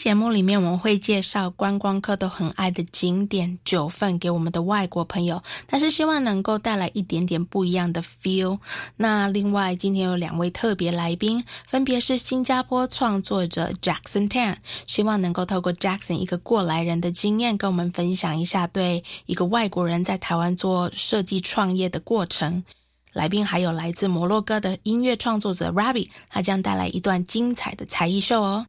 [0.00, 8.60] 节目里面我们会介绍观光客都很爱的景点九份给我们的外国朋友，但是希望能够带来一点点不一样的 feel。
[8.96, 14.56] 那另外今天有两位特别来宾，分别是新加坡创作者 Jackson Tan，
[14.86, 22.64] 希望能够透过 Jackson 一个过来人的经验，跟我们分享一下对一个外国人在台湾做设计创业的过程。
[23.12, 28.64] 来宾还有来自摩洛哥的音乐创作者 Rabi，他将带来一段精彩的才艺秀哦。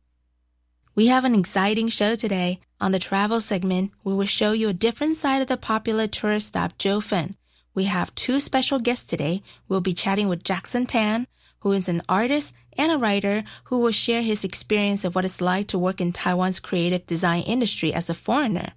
[0.93, 2.59] We have an exciting show today.
[2.81, 6.49] On the travel segment, we will show you a different side of the popular tourist
[6.49, 7.35] stop Jiufen.
[7.73, 9.41] We have two special guests today.
[9.69, 11.27] We'll be chatting with Jackson Tan,
[11.59, 15.39] who is an artist and a writer who will share his experience of what it's
[15.39, 18.73] like to work in Taiwan's creative design industry as a foreigner.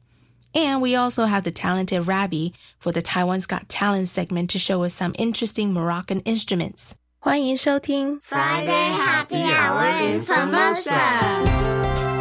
[0.54, 4.84] And we also have the talented Rabi for the Taiwan's Got Talent segment to show
[4.84, 6.94] us some interesting Moroccan instruments.
[7.24, 12.13] 欢迎收听 Friday Happy Hour Information。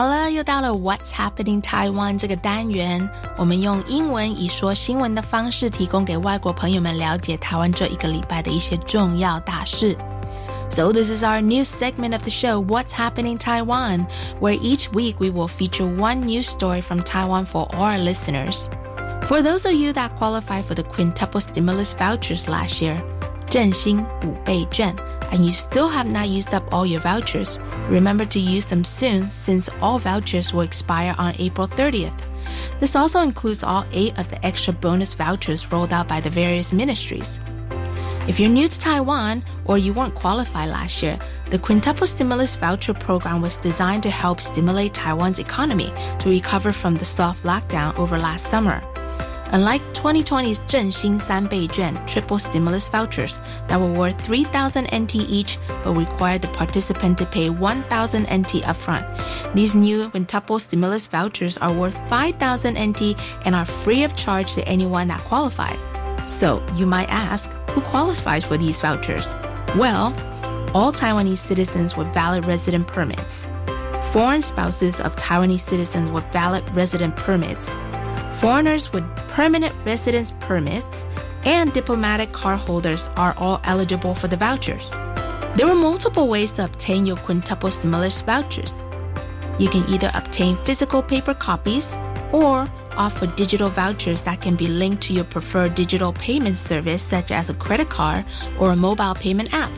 [0.00, 9.96] 好了，又到了 What's Happening Taiwan 这个单元，我们用英文以说新闻的方式，提供给外国朋友们了解台湾这一个礼拜的一些重要大事。
[10.68, 14.06] So this is our new segment of the show, What's Happening Taiwan,
[14.40, 18.68] where each week we will feature one news story from Taiwan for all our listeners.
[19.26, 23.00] For those of you that qualify for the quintuple stimulus vouchers last year,
[23.50, 24.94] 振兴五倍券
[25.32, 29.30] and you still have not used up all your vouchers, remember to use them soon
[29.30, 32.22] since all vouchers will expire on April 30th.
[32.78, 36.72] This also includes all eight of the extra bonus vouchers rolled out by the various
[36.72, 37.40] ministries.
[38.28, 41.16] If you're new to Taiwan or you weren't qualified last year,
[41.50, 46.96] the Quintuple Stimulus Voucher Program was designed to help stimulate Taiwan's economy to recover from
[46.96, 48.82] the soft lockdown over last summer.
[49.51, 55.93] unlike 2020's Zhenxin San Juan triple stimulus vouchers that were worth 3,000 NT each but
[55.93, 59.53] required the participant to pay 1,000 NT upfront.
[59.53, 64.67] These new quintuple stimulus vouchers are worth 5,000 NT and are free of charge to
[64.67, 65.79] anyone that qualified.
[66.27, 69.33] So, you might ask, who qualifies for these vouchers?
[69.75, 70.13] Well,
[70.73, 73.49] all Taiwanese citizens with valid resident permits.
[74.11, 77.75] Foreign spouses of Taiwanese citizens with valid resident permits
[78.33, 81.05] Foreigners with permanent residence permits
[81.43, 84.89] and diplomatic card holders are all eligible for the vouchers.
[85.57, 88.83] There are multiple ways to obtain your quintuple stimulus vouchers.
[89.59, 91.97] You can either obtain physical paper copies
[92.31, 97.31] or offer digital vouchers that can be linked to your preferred digital payment service such
[97.31, 98.25] as a credit card
[98.59, 99.71] or a mobile payment app.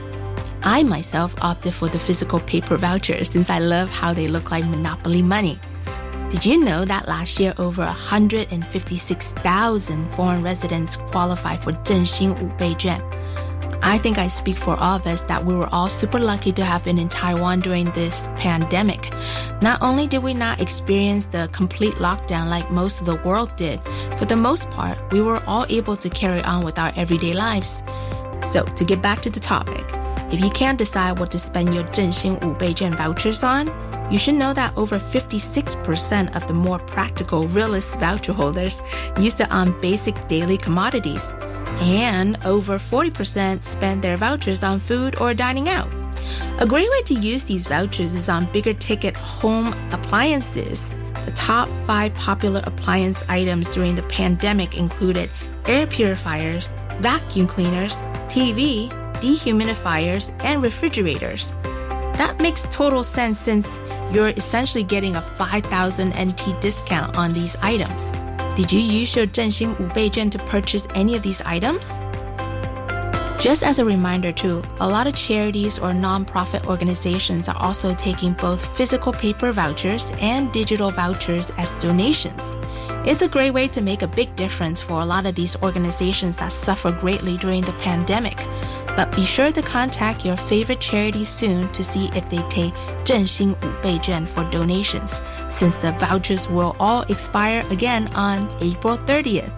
[0.63, 4.65] I myself opted for the physical paper vouchers since I love how they look like
[4.65, 5.59] Monopoly money.
[6.32, 13.00] Did you know that last year over 156,000 foreign residents qualified for 振兴五倍券?
[13.80, 16.64] I think I speak for all of us that we were all super lucky to
[16.64, 19.10] have been in Taiwan during this pandemic.
[19.62, 23.80] Not only did we not experience the complete lockdown like most of the world did,
[24.18, 27.82] for the most part, we were all able to carry on with our everyday lives.
[28.44, 29.84] So, to get back to the topic,
[30.30, 33.70] if you can't decide what to spend your 振兴五倍券 vouchers on,
[34.11, 38.81] you should know that over 56% of the more practical realist voucher holders
[39.19, 41.33] use it on basic daily commodities,
[41.81, 45.91] and over 40% spend their vouchers on food or dining out.
[46.59, 50.93] A great way to use these vouchers is on bigger ticket home appliances.
[51.25, 55.29] The top five popular appliance items during the pandemic included
[55.65, 57.97] air purifiers, vacuum cleaners,
[58.27, 61.53] TV, dehumidifiers, and refrigerators.
[62.18, 63.78] That makes total sense since
[64.12, 68.12] you're essentially getting a 5,000 NT discount on these items.
[68.56, 72.00] Did you use your 振兴五倍券 to purchase any of these items?
[73.42, 78.32] Just as a reminder, too, a lot of charities or nonprofit organizations are also taking
[78.32, 82.56] both physical paper vouchers and digital vouchers as donations.
[83.06, 86.36] It's a great way to make a big difference for a lot of these organizations
[86.38, 88.44] that suffer greatly during the pandemic.
[88.96, 92.74] But be sure to contact your favorite charity soon to see if they take
[93.04, 99.52] 振兴五倍券 for donations, since the vouchers will all expire again on April 30th.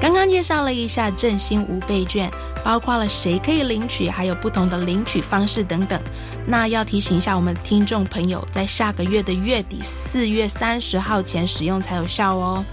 [0.00, 2.30] 刚刚介绍了一下振兴五倍券，
[2.64, 6.00] 包括了谁可以领取，还有不同的领取方式等等。
[6.46, 12.64] 那要提醒一下我们听众朋友，在下个月的月底四月三十号前使用才有效哦。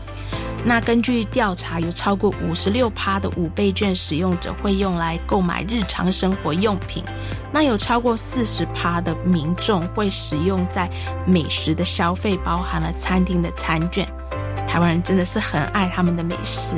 [0.63, 7.03] 那根据调查，有超过五十六趴的五倍券使用者会用来购买日常生活用品，
[7.51, 10.89] 那有超过四十趴的民众会使用在
[11.27, 14.07] 美食的消费，包含了餐厅的餐券。
[14.75, 16.73] 台湾人真的是很爱他们的美食。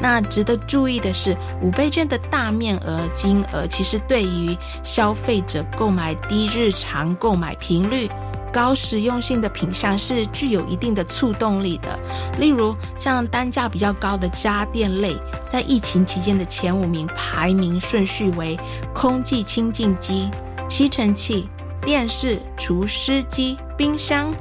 [0.00, 8.08] 那值得注意的是，五倍券的大面额金额其实对于消费者购买低日常购买频率、
[8.52, 11.98] 高实用性的品项是具有一定的促动力的。
[12.38, 15.16] 例如，像单价比较高的家电类，
[15.48, 18.56] 在疫情期间的前五名排名顺序为
[18.94, 20.30] 空气清净机、
[20.68, 21.48] 吸尘器、
[21.84, 24.32] 电视、除湿机、冰箱。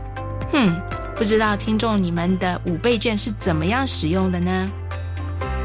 [0.52, 0.80] 哼。
[1.22, 4.68] 不知道听众你们的五倍券是怎么样使用的呢？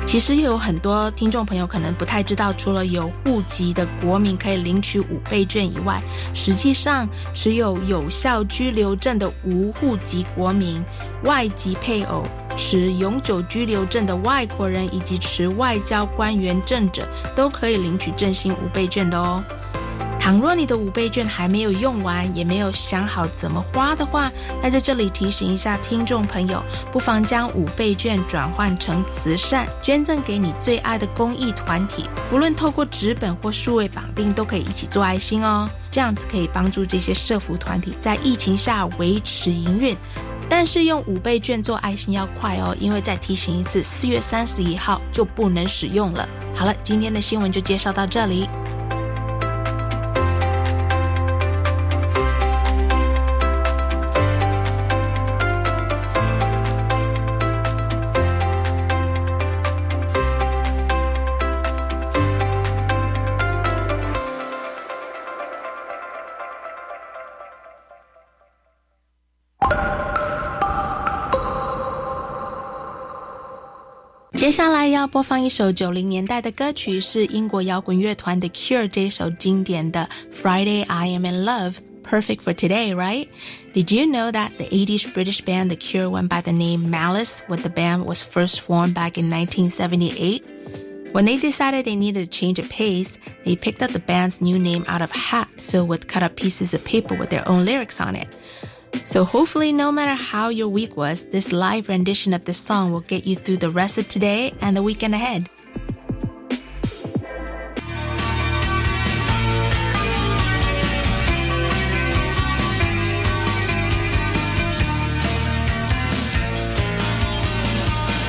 [0.06, 6.03] 其实有很多听众朋友可能不太知道，除了有户籍的国民可以领取五倍券以外，
[6.35, 10.85] 实际上持有有效居留证的无户籍国民、
[11.25, 12.23] 外籍配偶、
[12.55, 19.43] 持永久居留证的外国人以及持外交官员证者，都可以领取振兴五倍券的哦。
[20.26, 24.28] 倘若你的五倍券还没有用完，也没有想好怎么花的话，
[24.61, 32.11] 那在这里提醒一下听众朋友，不妨将五倍券转换成慈善，捐赠给你最爱的公益团体。
[32.28, 35.70] 不论透过纸本或数位绑定，都可以一起做爱心哦。
[35.93, 39.96] 这样子可以帮助这些社福团体在疫情下维持营运。
[40.50, 46.29] 但是用五倍券做爱心要快哦，因为再提醒一次，四月三十一号就不能使用了。
[46.52, 48.49] 好了，今天的新闻就介绍到这里。
[75.06, 83.27] 要播放一首九零年代的歌曲，是英国摇滚乐团 The Cure 这首经典的《Friday I Am in Love》，perfect for today, right?
[83.73, 87.41] Did you know that the 80s British band The Cure went by the name Malice
[87.47, 90.44] when the band was first formed back in 1978?
[91.12, 94.57] When they decided they needed a change of pace, they picked up the band's new
[94.57, 97.66] name out of a hat filled with cut up pieces of paper with their own
[97.66, 98.28] lyrics on it.
[99.06, 103.01] So hopefully, no matter how your week was, this live rendition of this song will
[103.01, 105.48] get you through the rest of today and the weekend ahead.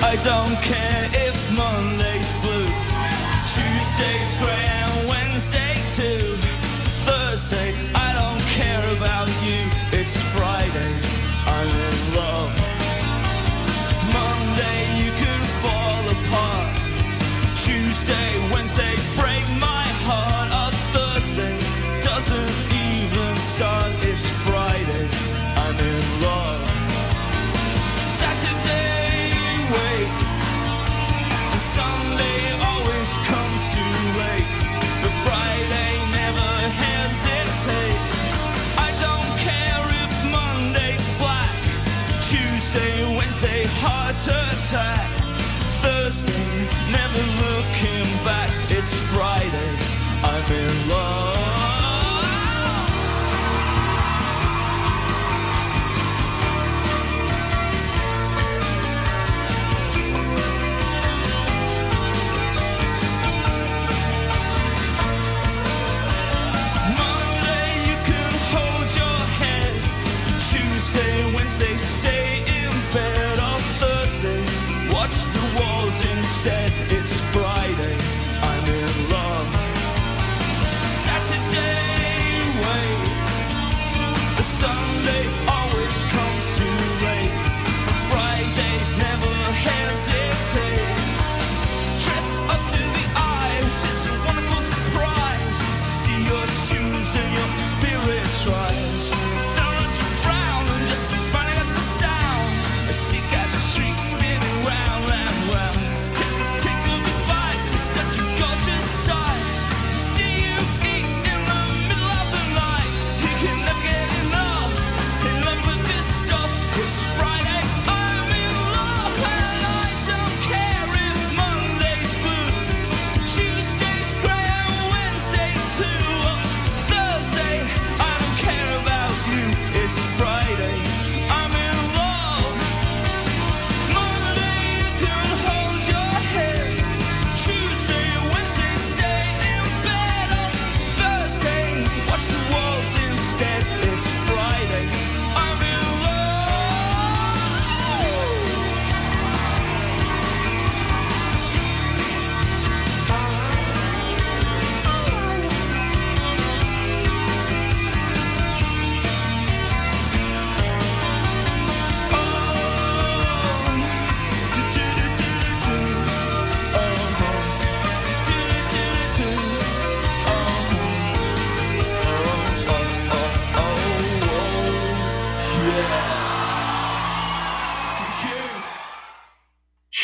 [0.03, 1.06] I don't care
[44.69, 45.16] attack.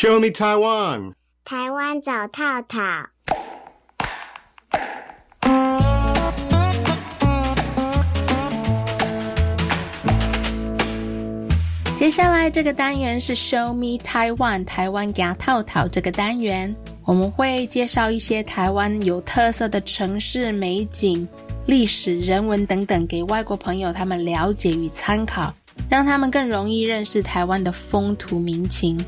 [0.04, 1.12] Show me Taiwan.
[1.46, 2.78] 台湾找套套。
[11.96, 21.26] 接下来这个单元是 Show Me Taiwan，台湾夹套套这个单元，我们会介绍一些台湾有特色的城市美景、
[21.64, 25.54] 历史、人文等等，给外国朋友他们了解与参考，
[25.88, 29.02] 让他们更容易认识台湾的风土民情。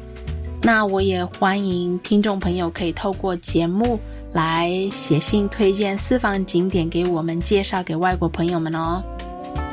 [0.66, 4.00] 那我也欢迎听众朋友可以透过节目
[4.32, 9.04] 来写信推荐私房景点给我们介绍给外国朋友们哦。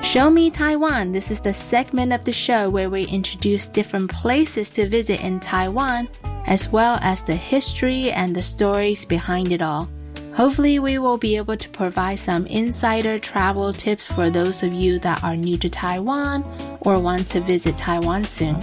[0.03, 1.13] Show Me Taiwan.
[1.13, 5.39] This is the segment of the show where we introduce different places to visit in
[5.39, 6.09] Taiwan,
[6.47, 9.89] as well as the history and the stories behind it all.
[10.35, 14.99] Hopefully, we will be able to provide some insider travel tips for those of you
[15.01, 16.43] that are new to Taiwan
[16.81, 18.57] or want to visit Taiwan soon.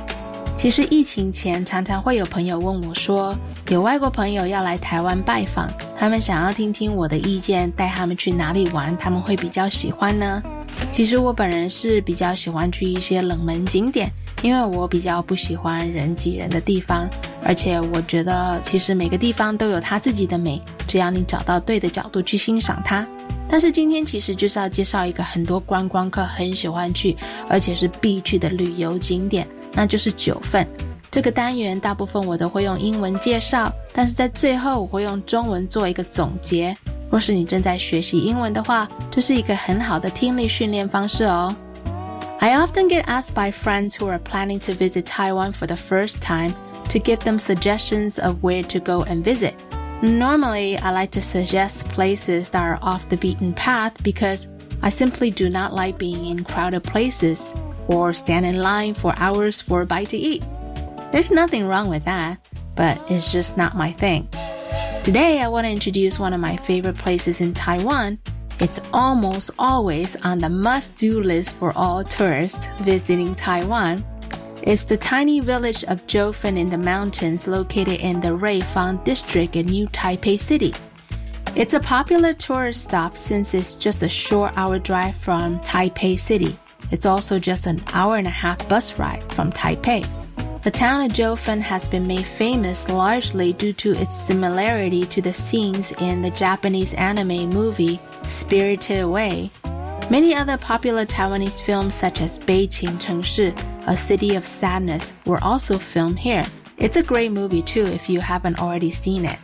[0.61, 3.35] 其实疫情前，常常会有朋友问我说，
[3.71, 5.67] 有外国朋友要来台湾拜访，
[5.99, 10.43] 他们想要听听我的意见，带他们去哪里玩，他们会比较喜欢呢？
[10.93, 14.13] 其实我本人是比较喜欢去一些冷门景点，
[14.43, 17.09] 因为我比较不喜欢人挤人的地方，
[17.43, 23.07] 而且我觉得其实每个地方都有它自己的美，只要你找到对的角度去欣赏它。
[23.49, 27.17] 但是今天其实就是要介绍一个很多观光客很喜欢去，
[27.49, 30.68] 而且是必去的旅游景点，那就是九份。
[31.12, 36.76] 这个单元大部分我都会用英文介绍，但是在最后我会用中文做一个总结。
[37.10, 41.56] 若是你正在学习英文的话，这是一个很好的听力训练方式哦。
[42.40, 46.54] I often get asked by friends who are planning to visit Taiwan for the first time
[46.90, 49.54] to give them suggestions of where to go and visit.
[50.02, 54.48] Normally, I like to suggest places that are off the beaten path because
[54.82, 57.54] I simply do not like being in crowded places
[57.91, 60.45] or stand in line for hours for a bite to eat.
[61.13, 62.39] There's nothing wrong with that,
[62.77, 64.29] but it's just not my thing.
[65.03, 68.19] Today, I want to introduce one of my favorite places in Taiwan.
[68.61, 74.05] It's almost always on the must do list for all tourists visiting Taiwan.
[74.63, 79.67] It's the tiny village of Jiufen in the mountains located in the Ruifang district in
[79.67, 80.75] New Taipei City.
[81.57, 86.57] It's a popular tourist stop since it's just a short hour drive from Taipei City.
[86.91, 90.05] It's also just an hour and a half bus ride from Taipei.
[90.63, 95.33] The town of Jiufen has been made famous largely due to its similarity to the
[95.33, 99.51] scenes in the Japanese anime movie Spirited Away.
[100.11, 103.57] Many other popular Taiwanese films such as Beiqing Chengshi,
[103.87, 106.45] A City of Sadness, were also filmed here.
[106.79, 109.39] It's a great movie too if you haven't already seen it.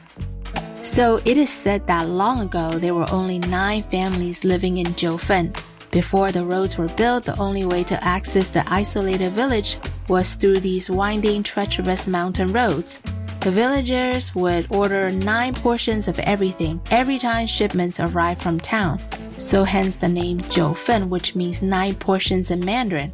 [0.83, 5.57] So it is said that long ago there were only nine families living in Jiufen.
[5.97, 10.61] Before the roads were built, the only way to access the isolated village was through
[10.61, 13.01] these winding, treacherous mountain roads.
[13.41, 19.01] The villagers would order nine portions of everything every time shipments arrived from town,
[19.39, 23.11] so hence the name Jiufen, which means nine portions in Mandarin.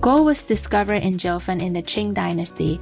[0.00, 2.80] Gold was discovered in Jiufen in the Qing dynasty.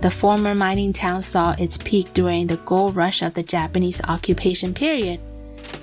[0.00, 4.72] The former mining town saw its peak during the gold rush of the Japanese occupation
[4.72, 5.20] period.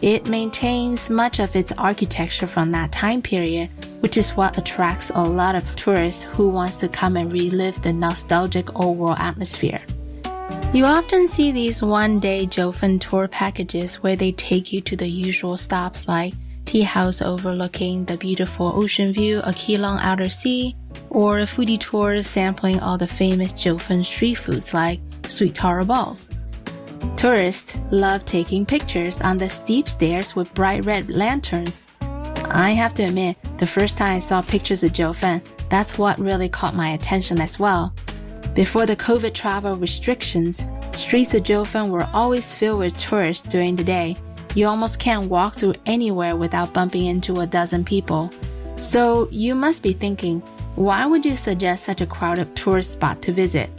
[0.01, 3.69] It maintains much of its architecture from that time period,
[3.99, 7.91] which is what attracts a lot of tourists who wants to come and relive the
[7.91, 9.81] nostalgic old world atmosphere.
[10.71, 15.57] You often see these one-day Jiufen tour packages where they take you to the usual
[15.57, 16.33] stops like
[16.65, 20.75] tea house overlooking the beautiful ocean view of Keelung Outer Sea,
[21.09, 26.29] or a foodie tour sampling all the famous Jiufen street foods like sweet taro balls.
[27.17, 31.85] Tourists love taking pictures on the steep stairs with bright red lanterns.
[32.51, 36.49] I have to admit, the first time I saw pictures of Jiufen, that's what really
[36.49, 37.93] caught my attention as well.
[38.55, 43.83] Before the COVID travel restrictions, streets of Jiufen were always filled with tourists during the
[43.83, 44.15] day.
[44.55, 48.31] You almost can't walk through anywhere without bumping into a dozen people.
[48.77, 50.41] So you must be thinking,
[50.75, 53.69] why would you suggest such a crowded tourist spot to visit?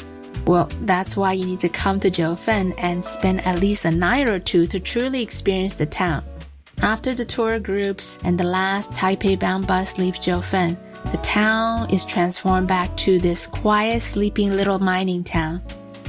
[0.46, 4.28] Well, that's why you need to come to Jiufen and spend at least a night
[4.28, 6.24] or two to truly experience the town.
[6.82, 10.78] After the tour groups and the last Taipei bound bus leaves Jiufen,
[11.12, 15.62] the town is transformed back to this quiet, sleeping little mining town.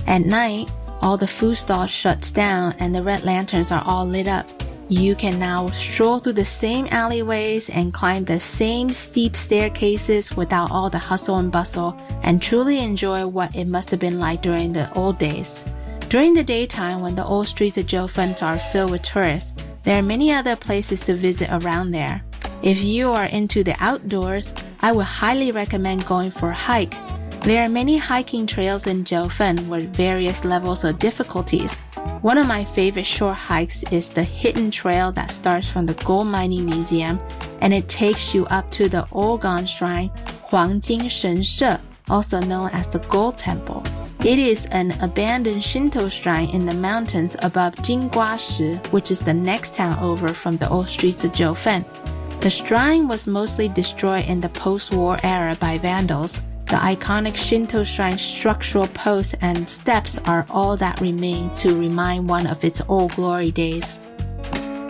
[0.08, 0.72] At night,
[1.02, 4.48] all the food stalls shuts down and the red lanterns are all lit up.
[4.92, 10.70] You can now stroll through the same alleyways and climb the same steep staircases without
[10.70, 14.74] all the hustle and bustle and truly enjoy what it must have been like during
[14.74, 15.64] the old days.
[16.10, 20.04] During the daytime, when the old streets of Jiufen are filled with tourists, there are
[20.04, 22.22] many other places to visit around there.
[22.62, 26.96] If you are into the outdoors, I would highly recommend going for a hike.
[27.44, 31.74] There are many hiking trails in Jiufen with various levels of difficulties.
[32.22, 36.28] One of my favorite short hikes is the hidden trail that starts from the gold
[36.28, 37.20] mining museum
[37.62, 40.12] and it takes you up to the Ogon Shrine,
[40.50, 43.82] Huangjing She, also known as the Gold Temple.
[44.24, 49.74] It is an abandoned Shinto shrine in the mountains above Jingguashi, which is the next
[49.74, 51.86] town over from the old streets of Jiufen.
[52.42, 56.40] The shrine was mostly destroyed in the post-war era by vandals.
[56.72, 62.48] The iconic Shinto shrine structural posts and steps are all that remain to remind one
[62.48, 64.00] of its old glory days.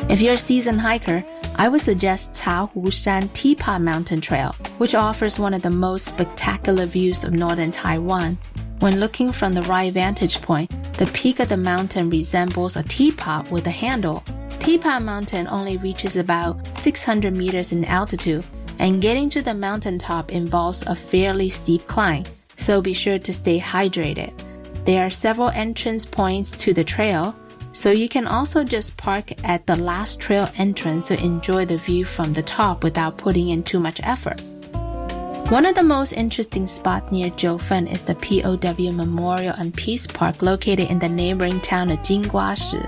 [0.08, 1.24] If you're a seasoned hiker,
[1.56, 6.86] I would suggest Chahu Shan Teapot Mountain Trail, which offers one of the most spectacular
[6.86, 8.38] views of northern Taiwan.
[8.78, 13.50] When looking from the right vantage point, the peak of the mountain resembles a teapot
[13.50, 14.24] with a handle.
[14.60, 18.46] Teapot Mountain only reaches about 600 meters in altitude
[18.82, 22.24] and getting to the mountaintop involves a fairly steep climb,
[22.58, 24.34] so be sure to stay hydrated.
[24.86, 27.36] There are several entrance points to the trail,
[27.74, 32.06] so you can also just park at the last trail entrance to enjoy the view
[32.06, 34.41] from the top without putting in too much effort.
[35.52, 40.41] One of the most interesting spots near Jiufen is the POW Memorial and Peace Park
[40.41, 42.82] located in the neighboring town of Jingguashi.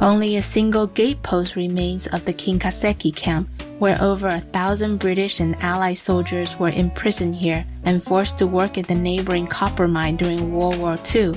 [0.00, 5.56] Only a single gatepost remains of the Kinkaseki camp, where over a thousand British and
[5.62, 10.52] Allied soldiers were imprisoned here and forced to work at the neighboring copper mine during
[10.52, 11.34] World War II.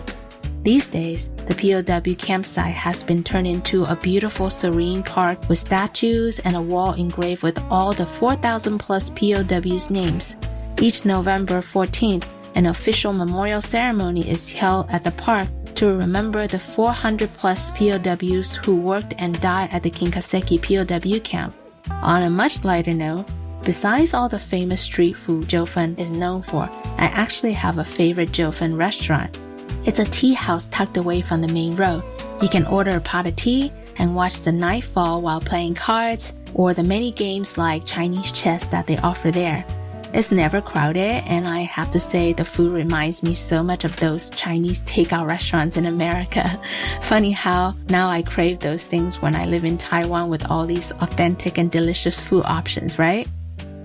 [0.64, 6.40] These days, the POW campsite has been turned into a beautiful serene park with statues
[6.40, 10.36] and a wall engraved with all the 4,000 plus POWs names.
[10.80, 16.60] Each November 14th, an official memorial ceremony is held at the park to remember the
[16.60, 21.56] 400 plus POWs who worked and died at the Kinkaseki POW camp.
[22.02, 23.26] On a much lighter note,
[23.64, 26.64] besides all the famous street food Jiufen is known for,
[26.98, 29.40] I actually have a favorite Jiufen restaurant.
[29.86, 32.04] It's a tea house tucked away from the main road.
[32.42, 36.34] You can order a pot of tea and watch the night fall while playing cards
[36.54, 39.66] or the many games like Chinese chess that they offer there.
[40.13, 43.97] It's never crowded, and I have to say the food reminds me so much of
[43.97, 46.59] those Chinese takeout restaurants in America.
[47.03, 50.93] Funny how now I crave those things when I live in Taiwan with all these
[51.01, 53.27] authentic and delicious food options, right?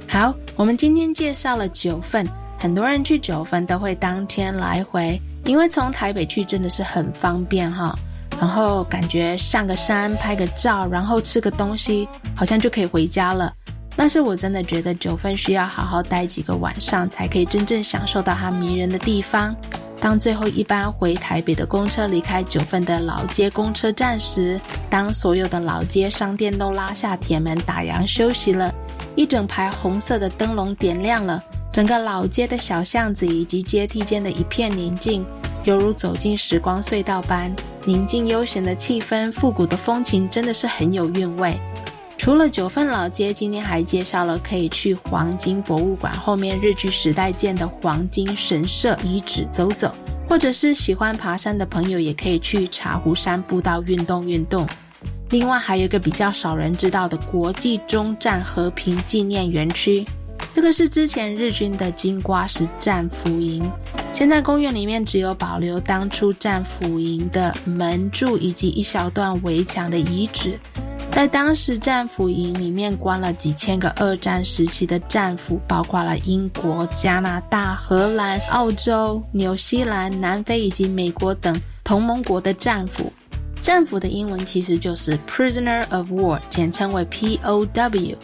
[0.07, 2.25] 好，我们今天介绍了九份，
[2.59, 7.93] 很多人去九份都会当天来回，因为从台北去真的是很方便哈。
[8.39, 13.53] 然后感觉上个山拍个照，然后吃个东西，好像就可以回家了。
[13.96, 19.56] 但是我真的觉得九份需要好好待几个晚上，才可以真正享受到它迷人的地方。
[19.98, 28.72] 当最后一班回台北的公车离开九份的老街公车站时，当所有的老街商店都拉下铁门打烊休息了，
[29.14, 35.24] 一整排红色的灯笼点亮了，整个老街的小巷子以及阶梯间的一片宁静，
[35.64, 37.50] 犹如走进时光隧道般
[37.86, 41.58] 宁静悠闲的气氛，复古的风情，真的是很有韵味。
[42.18, 49.94] 除了九份老街，今天还介绍了可以去黄金博物馆后面日据时代建的黄金神社遗址走走，
[50.28, 54.66] 或者是喜欢爬山的朋友也可以去茶壶山步道运动运动。
[55.30, 60.04] 另外还有一个比较少人知道的国际中战和平纪念园区，
[60.54, 63.62] 这个是之前日军的金瓜石战俘营，
[64.12, 70.58] 现在公园里面只有保留当初战俘营的门柱以及一小段围墙的遗址。
[71.16, 83.10] 在当时战俘营里面关了几千个二战时期的战俘，包括了英国、加拿大、荷兰、澳洲、纽西兰、南非以及美国等同盟国的战俘。
[83.62, 88.14] 战俘的英文其实就是 prisoner of war，简称为 POW。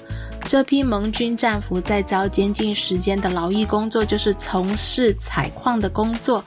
[0.53, 6.45] 这批盟军战俘在遭监禁时间的劳役工作就是从事采矿的工作，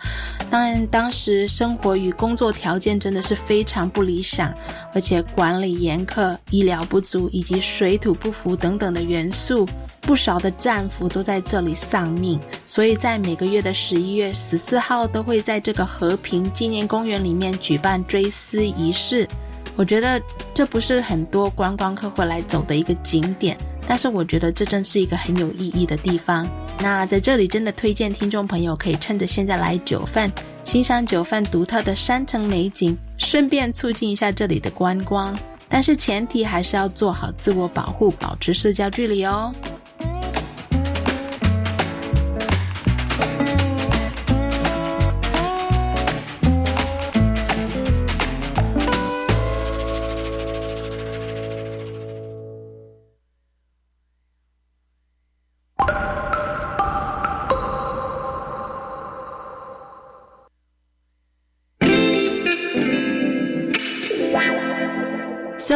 [0.47, 4.53] 当然当时生活与工作条件真的是非常不理想，
[4.93, 9.67] 而且管理严苛、医疗不足以及水土不服等等的元素，
[10.01, 12.39] 不少的战俘都在这里丧命。
[12.67, 19.27] 所以在每个月的十一月十四号都会在这个和平纪念公园里面举办追思仪式。
[19.75, 20.21] 我觉得
[20.53, 23.57] 这不是很多观光客会来走的一个景点。
[23.87, 26.47] 但是我觉得这真是一个很有意义的地方。
[26.79, 30.31] 那在这里真的推荐听众朋友可以趁着现在来九份，
[30.63, 35.37] 欣赏九份独特的山城美景，顺便促进一下这里的观光。
[35.67, 39.53] 但是前提还是要做好自我保护，保持社交距离哦。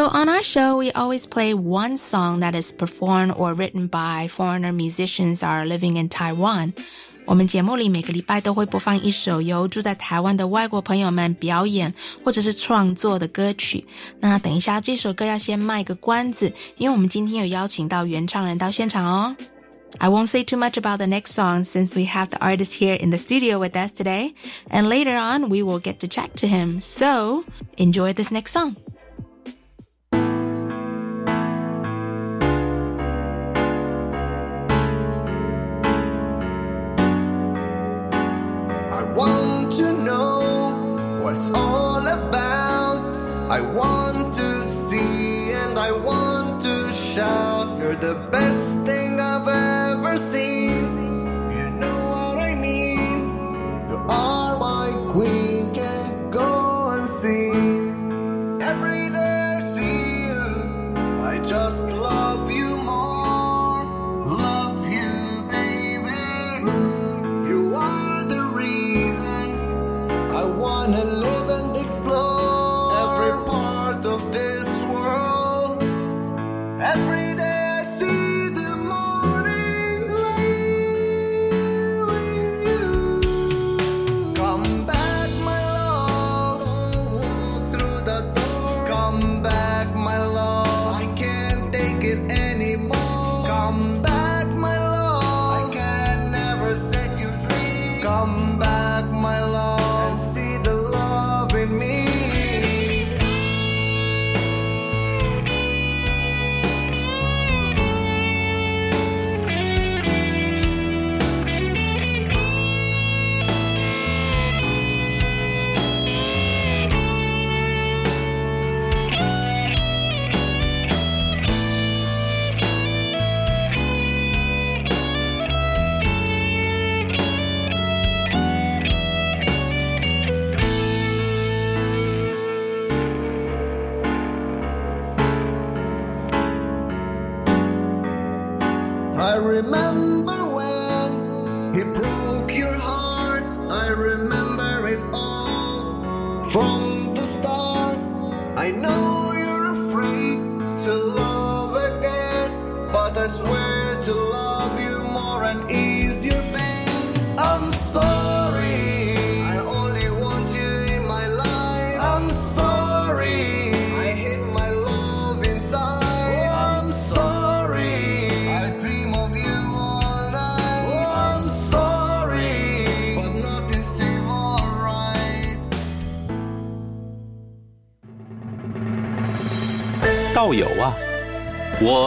[0.08, 4.72] on our show, we always play one song that is performed or written by foreigner
[4.72, 6.72] musicians are living in Taiwan.
[7.26, 11.92] 我们节目里每个礼拜都会播放一首由住在台湾的外国朋友们表演
[12.24, 13.84] 或者是创作的歌曲。
[14.20, 19.36] 那等一下这首歌要先卖个关子，因为我们今天有邀请到原唱人到现场哦。
[19.98, 23.10] I won't say too much about the next song since we have the artist here in
[23.10, 24.32] the studio with us today,
[24.70, 26.80] and later on we will get to chat to him.
[26.80, 27.44] So
[27.76, 28.76] enjoy this next song.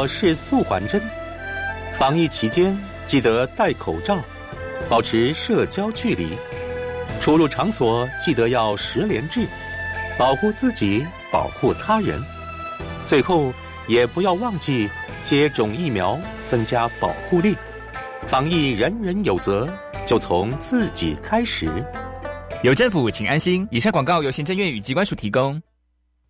[0.03, 1.01] 我是素环真。
[1.97, 4.19] 防疫期间记得戴口罩，
[4.89, 6.31] 保持社交距离，
[7.21, 9.47] 出入场所记得要十连制，
[10.19, 12.21] 保护自己，保护他人。
[13.07, 13.55] 最后
[13.87, 14.91] 也不要忘记
[15.23, 17.57] 接种疫苗，增加保护力。
[18.27, 19.73] 防疫人人有责，
[20.05, 21.71] 就从自己开始。
[22.65, 23.69] 有政府，请安心。
[23.71, 25.63] 以上广告由行政院与机关署提供。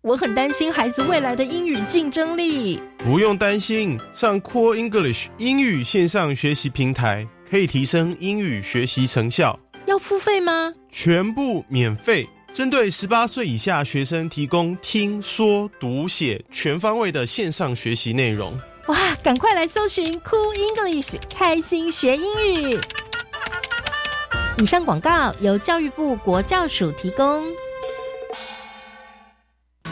[0.03, 2.77] 我很担心孩子未来的英语竞争力。
[2.97, 10.73] 不用担心，上 Core English 英语线上学习平台可以提升英语学习成效，要付费吗？
[10.91, 12.27] 全部免费。
[12.53, 18.59] 针对十八岁以下学生提供听说读写全方位的线上学习内容。
[18.87, 22.25] 哇，赶快来搜寻 Cool English，开心学英
[22.61, 22.77] 语。
[24.57, 27.41] 以上广告由教育部国教署提供。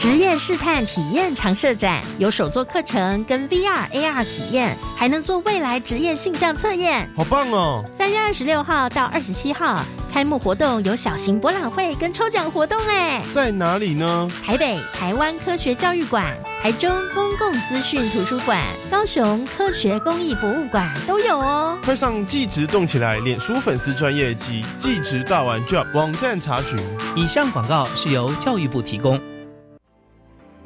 [0.02, 7.08] 职业试探体验常设展有手作课程跟 VR、AR 体验，还能做未来职业性向测验。
[7.16, 7.84] 好棒哦！
[7.96, 14.28] 三月二十六号到二十七号开幕活动有小型博览会跟抽奖活动哎，在哪里呢？
[14.44, 18.60] 台北台湾科学教育馆、台中公共资讯图书馆、
[18.90, 21.78] 高雄科学公益博物馆都有哦。
[21.86, 26.80] 快上技职动起来脸书粉丝专业及技职大玩 Job 网站查询。
[27.16, 29.22] 以上广告是由教育部提供。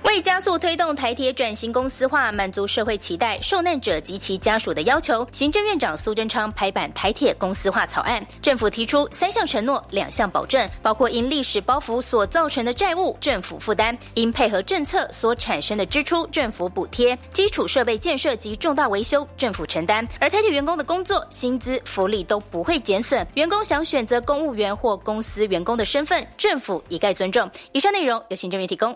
[0.06, 8.26] 为加速推动台铁转型公司化，满足社会期待、受难者及其家属的要求，行政院长苏贞昌拍板台铁公司化草案。
[8.42, 20.08] 政府提出三项承诺、两项保证，包括因历史包袱所造成的债务，政府负担；因配合政策所产生的支出，政府补贴；基础设备建设及重大维修，政府承担。
[20.20, 23.26] 而台铁员工的工作、薪资、福利都不会减损。
[23.34, 27.50] 员工想选择公务员或公司员工的身份，政府一概尊重。
[27.74, 28.96] 以上内容由行政院提供。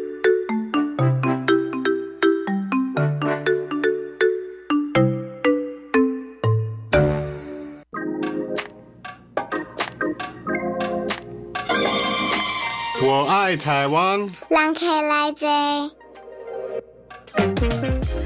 [13.03, 14.19] 我爱台湾。
[14.19, 15.49] 人客来坐。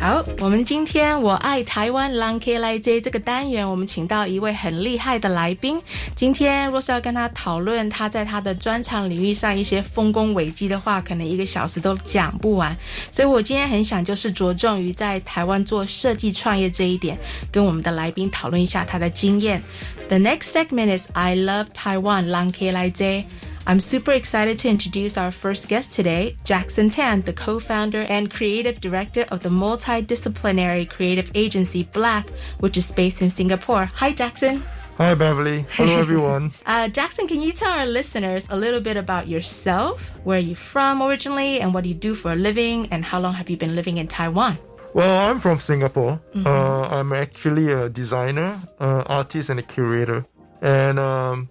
[0.02, 5.82] 好，我们今天我爱台湾 l a n K 来 J 这个单元，我们请到一位很厉害的来宾。
[6.14, 12.76] 今天若是要跟他讨论他在他的专长领域上一些丰功伟绩的话，可能一个小时都讲不完。
[13.12, 17.18] 所以我今天很想就是着重于在台湾做设计创业这一点，
[17.50, 19.64] 跟我们的来宾讨论一下他的经验。
[20.10, 23.26] The next segment is I love Taiwan l a n K 来 J。
[23.68, 28.80] I'm super excited to introduce our first guest today, Jackson Tan, the co founder and creative
[28.80, 33.86] director of the multidisciplinary creative agency Black, which is based in Singapore.
[33.96, 34.64] Hi, Jackson.
[34.98, 35.66] Hi, Beverly.
[35.72, 36.54] Hello, everyone.
[36.68, 40.56] uh, Jackson, can you tell our listeners a little bit about yourself, where are you're
[40.56, 43.58] from originally, and what do you do for a living, and how long have you
[43.58, 44.60] been living in Taiwan?
[44.94, 46.22] Well, I'm from Singapore.
[46.36, 46.46] Mm-hmm.
[46.46, 50.24] Uh, I'm actually a designer, uh, artist, and a curator.
[50.62, 51.50] And um,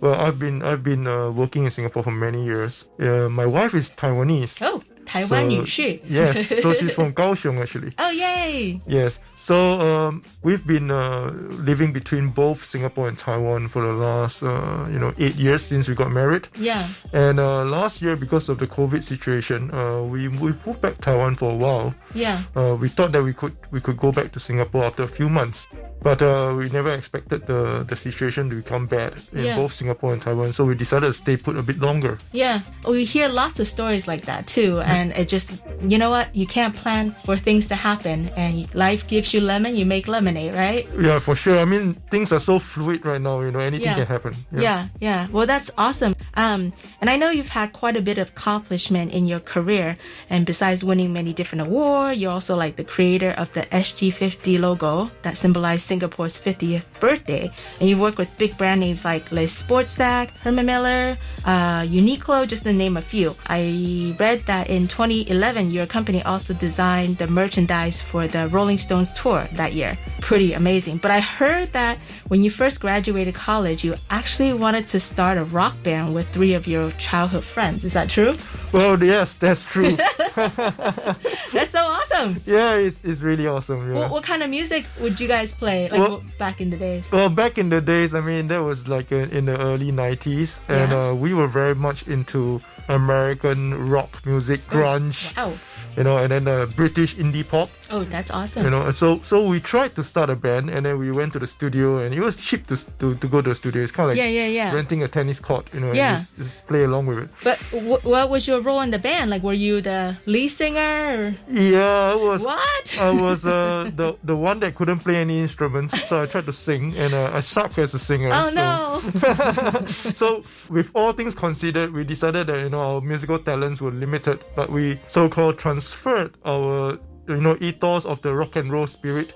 [0.00, 2.84] well, I've been I've been uh, working in Singapore for many years.
[3.00, 4.58] Uh, my wife is Taiwanese.
[4.60, 7.92] Oh, Taiwan so, yes, so she's from Kaohsiung actually.
[7.98, 8.78] Oh, yay!
[8.86, 11.30] Yes, so um, we've been uh,
[11.70, 15.86] living between both Singapore and Taiwan for the last uh, you know eight years since
[15.86, 16.48] we got married.
[16.56, 16.88] Yeah.
[17.12, 21.36] And uh, last year, because of the COVID situation, uh, we we moved back Taiwan
[21.36, 21.94] for a while.
[22.12, 22.42] Yeah.
[22.56, 25.28] Uh, we thought that we could we could go back to Singapore after a few
[25.28, 25.72] months.
[26.02, 29.56] But uh, we never expected the, the situation to become bad in yeah.
[29.56, 32.18] both Singapore and Taiwan, so we decided to stay put a bit longer.
[32.32, 36.34] Yeah, we hear lots of stories like that too, and it just, you know what,
[36.36, 40.54] you can't plan for things to happen, and life gives you lemon, you make lemonade,
[40.54, 40.88] right?
[40.98, 41.58] Yeah, for sure.
[41.58, 43.96] I mean, things are so fluid right now, you know, anything yeah.
[43.96, 44.34] can happen.
[44.52, 44.60] Yeah.
[44.60, 45.26] yeah, yeah.
[45.30, 46.14] Well, that's awesome.
[46.36, 49.94] Um, and I know you've had quite a bit of accomplishment in your career,
[50.30, 55.08] and besides winning many different awards, you're also like the creator of the SG50 logo
[55.22, 57.50] that symbolized Singapore's 50th birthday.
[57.80, 62.64] And you've worked with big brand names like Les Sportsac, Herman Miller, uh, Uniqlo, just
[62.64, 63.34] to name a few.
[63.46, 69.12] I read that in 2011, your company also designed the merchandise for the Rolling Stones
[69.12, 69.98] tour that year.
[70.20, 70.98] Pretty amazing.
[70.98, 75.44] But I heard that when you first graduated college, you actually wanted to start a
[75.44, 77.84] rock band with three of your childhood friends.
[77.84, 78.34] Is that true?
[78.72, 79.90] Well, yes, that's true.
[80.36, 82.42] that's so awesome.
[82.46, 83.88] Yeah, it's, it's really awesome.
[83.88, 84.00] Yeah.
[84.00, 85.88] What, what kind of music would you guys play?
[85.88, 87.10] Like well, back in the days?
[87.10, 90.58] Well, back in the days, I mean, that was like a, in the early 90s.
[90.68, 91.08] And yeah.
[91.08, 95.32] uh, we were very much into American rock music, oh, grunge.
[95.36, 95.58] Oh, wow.
[95.96, 97.70] You know, and then uh, British indie pop.
[97.90, 98.64] Oh, that's awesome.
[98.64, 101.38] You know, so so we tried to start a band, and then we went to
[101.38, 103.82] the studio, and it was cheap to to, to go to the studio.
[103.82, 104.74] It's kind of like yeah, yeah, yeah.
[104.74, 106.16] renting a tennis court, you know, yeah.
[106.16, 107.30] Just, just, play along with it.
[107.44, 109.30] But w- what was your role in the band?
[109.30, 110.80] Like, were you the lead singer?
[110.80, 111.34] Or?
[111.48, 112.42] Yeah, I was.
[112.42, 112.98] What?
[112.98, 116.52] I was uh, the the one that couldn't play any instruments, so I tried to
[116.52, 118.30] sing, and uh, I suck as a singer.
[118.32, 118.54] Oh so.
[118.54, 120.12] no!
[120.14, 124.44] so with all things considered, we decided that you know our musical talents were limited,
[124.54, 129.34] but we so-called transferred our you know ethos of the rock and roll spirit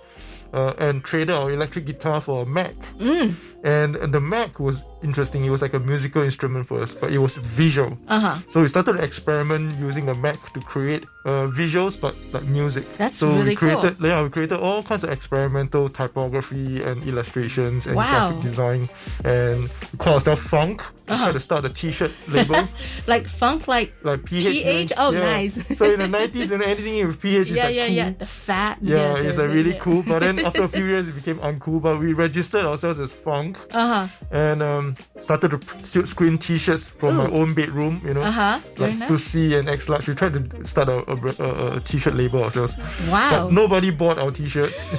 [0.53, 2.75] uh, and traded our electric guitar for a Mac.
[2.99, 3.37] Mm.
[3.63, 5.45] And, and the Mac was interesting.
[5.45, 7.97] It was like a musical instrument for us, but it was visual.
[8.09, 8.39] Uh-huh.
[8.49, 12.85] So we started to experiment using the Mac to create uh, visuals, but like music.
[12.97, 14.07] That's so really we created, cool.
[14.09, 18.31] Yeah, we created all kinds of experimental typography and illustrations and wow.
[18.31, 18.89] graphic design,
[19.25, 20.83] and we call ourselves Phunk.
[21.09, 21.25] We Uh-huh.
[21.25, 22.67] tried to start a T-shirt label.
[23.07, 24.45] like Phunk, like like PH.
[24.45, 24.93] PH?
[24.97, 25.19] Oh, yeah.
[25.21, 25.77] nice.
[25.77, 27.95] so in the 90s, and anything with PH is yeah, like yeah, cool.
[27.97, 28.11] yeah.
[28.19, 28.79] The fat.
[28.81, 30.03] Yeah, the, it's the, like really the, cool.
[30.03, 31.83] But then after a few years, it became uncool.
[31.83, 34.09] But we registered ourselves as Phunk Uh huh.
[34.31, 38.01] and um, started to silk screen T-shirts from my own bedroom.
[38.05, 38.61] You know, Uh huh.
[38.77, 39.09] Very like nice.
[39.09, 40.07] to see and X large.
[40.09, 42.75] We tried to start a, a, a, a T-shirt label ourselves.
[43.09, 43.31] Wow.
[43.47, 44.75] But nobody bought our T-shirts.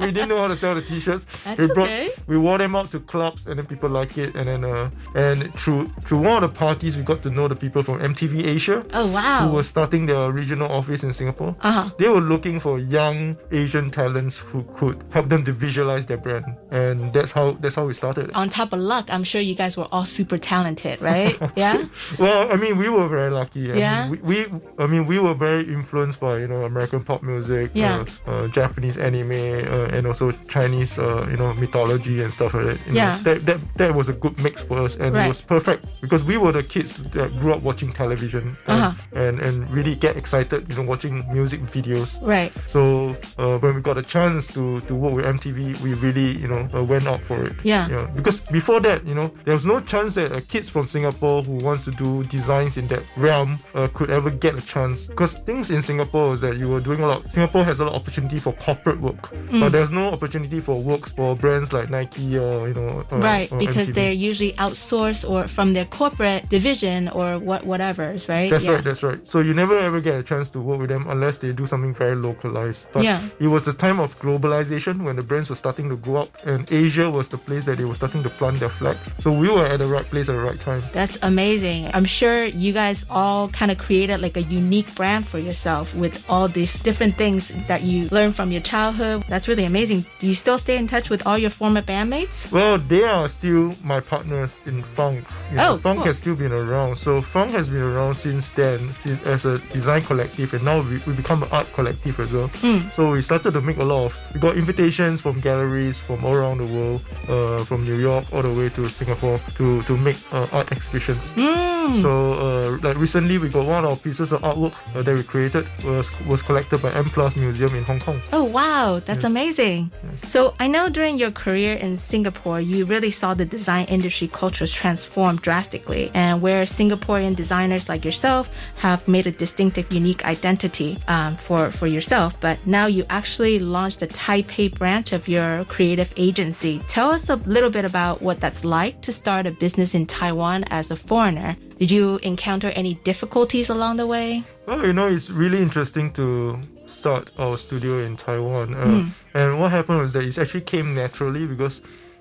[0.00, 1.26] we didn't know how to sell the T-shirts.
[1.44, 2.10] That's we brought, okay.
[2.26, 4.34] we wore them out to clubs, and then people like it.
[4.34, 7.56] And then uh, and through through one of the parties, we got to know the
[7.56, 8.84] people from MTV Asia.
[8.92, 9.48] Oh wow.
[9.48, 11.54] Who was starting their regional office in Singapore?
[11.60, 11.90] Uh huh.
[11.98, 16.44] They were looking for young Asian talents who could help them to visualize their brand,
[16.70, 18.26] and that's how that's how we started.
[18.34, 19.06] On top of luck.
[19.14, 21.36] I'm sure you guys were all super talented, right?
[21.64, 21.76] yeah.
[22.18, 23.64] well, I mean, we were very lucky.
[23.72, 24.08] I Yeah?
[24.08, 27.70] Mean, we, we, I mean, we were very influenced by you know American pop music,
[27.74, 28.04] Yeah.
[28.26, 30.24] uh, uh, Japanese anime, uh, and also
[30.56, 32.78] Chinese, uh, you know, mythology and stuff like that.
[32.86, 33.18] You know, Yeah.
[33.26, 35.26] that, that that was a good mix for us, and Right.
[35.26, 38.92] it was perfect because we were the kids that grew up watching television and, Uh-huh.
[39.24, 42.10] and and really get excited, you know, watching music videos.
[42.22, 42.52] Right.
[42.66, 46.48] So uh, when we got a chance to, to work with MTV, we really you
[46.48, 47.52] know uh, went out for it.
[47.62, 47.88] Yeah.
[47.88, 48.06] yeah.
[48.18, 51.56] Because before that, you know, there was no chance that uh, kids from Singapore who
[51.68, 55.06] wants to do designs in that realm uh, could ever get a chance.
[55.06, 57.20] Because things in Singapore is that you were doing a lot.
[57.32, 59.60] Singapore has a lot of opportunity for corporate work, Mm.
[59.60, 63.04] but there's no opportunity for works for brands like Nike or you know.
[63.12, 63.94] Uh, right, or because MTV.
[63.94, 68.48] they're usually outsourced or from their corporate division or what whatever's, right?
[68.50, 68.72] That's yeah.
[68.74, 69.20] right, that's right.
[69.26, 71.94] So you never ever get a chance to work with them unless they do something
[71.94, 72.86] very localized.
[72.92, 73.20] But Yeah.
[73.40, 76.70] it was the time of globalization when the brands were starting to go up and
[76.72, 79.00] Asia was the place that they were starting to plant their flags.
[79.18, 80.84] So we were at the right place at the right time.
[80.92, 81.90] That's amazing.
[81.92, 86.24] I'm sure you guys all kind of created like a unique brand for yourself with
[86.28, 89.24] all these different things that you learned from your childhood.
[89.28, 90.06] That's really amazing.
[90.20, 92.52] Do you still stay in touch with all your former bandmates?
[92.52, 95.24] Well, they are still my partners in Phunk.
[95.50, 96.06] You know, Oh, Phunk cool.
[96.06, 96.96] has still been around.
[96.96, 100.98] So Phunk has been around since then, since as a design collective, and now we,
[101.06, 102.48] we become an art collective as well.
[102.60, 102.92] Mm.
[102.92, 104.16] So we started to make a lot of.
[104.34, 108.42] We got invitations from galleries from all around the world, uh, from New York all
[108.42, 111.20] the way to Singapore to to make uh, art exhibitions.
[111.36, 112.02] Mm.
[112.02, 115.22] So uh, like recently, we got one of our pieces of artwork uh, that we
[115.22, 118.20] created was was collected by M Plus Museum in Hong Kong.
[118.32, 119.00] Oh, wow.
[119.04, 119.90] That's amazing.
[120.24, 124.72] So I know during your career in Singapore, you really saw the design industry cultures
[124.72, 131.36] transform drastically, and where Singaporean designers like yourself have made a distinctive, unique identity um,
[131.36, 132.38] for, for yourself.
[132.40, 136.80] But now you actually launched a Taipei branch of your creative agency.
[136.88, 140.64] Tell us a little bit about what that's like to start a business in Taiwan
[140.64, 141.56] as a foreigner.
[141.78, 144.42] Did you encounter any difficulties along the way?
[144.66, 148.74] Well, you know, it's really interesting to start our studio in Taiwan.
[148.74, 149.14] Uh, Mm.
[149.34, 151.80] And what happened was that it actually came naturally because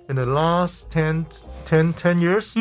[0.10, 1.26] in the last 10,
[1.66, 2.56] 10, 10 years,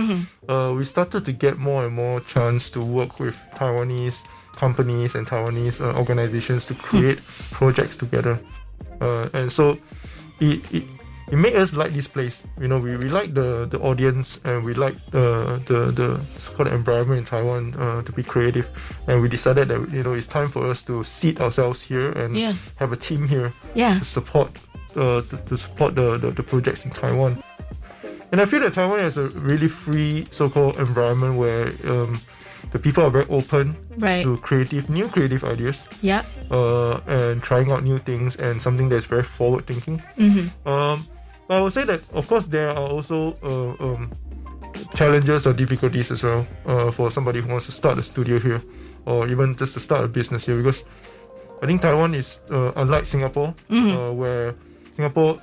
[0.49, 5.27] uh, we started to get more and more chance to work with Taiwanese companies and
[5.27, 7.21] Taiwanese uh, organizations to create
[7.53, 8.39] projects together.
[9.01, 9.77] Uh, and so
[10.41, 10.85] it, it,
[11.33, 12.43] it made us like this place.
[12.61, 17.19] You know, we, we like the, the audience and we like the the the environment
[17.19, 18.69] in Taiwan uh, to be creative.
[19.09, 22.37] And we decided that you know it's time for us to seat ourselves here and
[22.37, 22.55] Yeah.
[22.77, 23.99] have a team here Yeah.
[23.99, 24.51] to support
[24.97, 27.37] uh, to, to support the, the, the projects in Taiwan.
[28.33, 32.21] And I feel that Taiwan has a really free so-called environment where um,
[32.73, 34.23] the people are very open Right.
[34.25, 36.23] to creative, new creative ideas, Yeah.
[36.51, 40.03] uh, and trying out new things and something that's very forward-thinking.
[40.19, 40.69] Mm-hmm.
[40.69, 41.05] Um,
[41.49, 44.11] but I would say that, of course, there are also uh, um,
[44.95, 48.63] challenges or difficulties as well uh, for somebody who wants to start a studio here
[49.07, 50.85] or even just to start a business here because
[51.63, 53.93] I think Taiwan is uh, unlike Singapore, Mhm.
[53.95, 54.55] uh, where
[54.95, 55.41] Singapore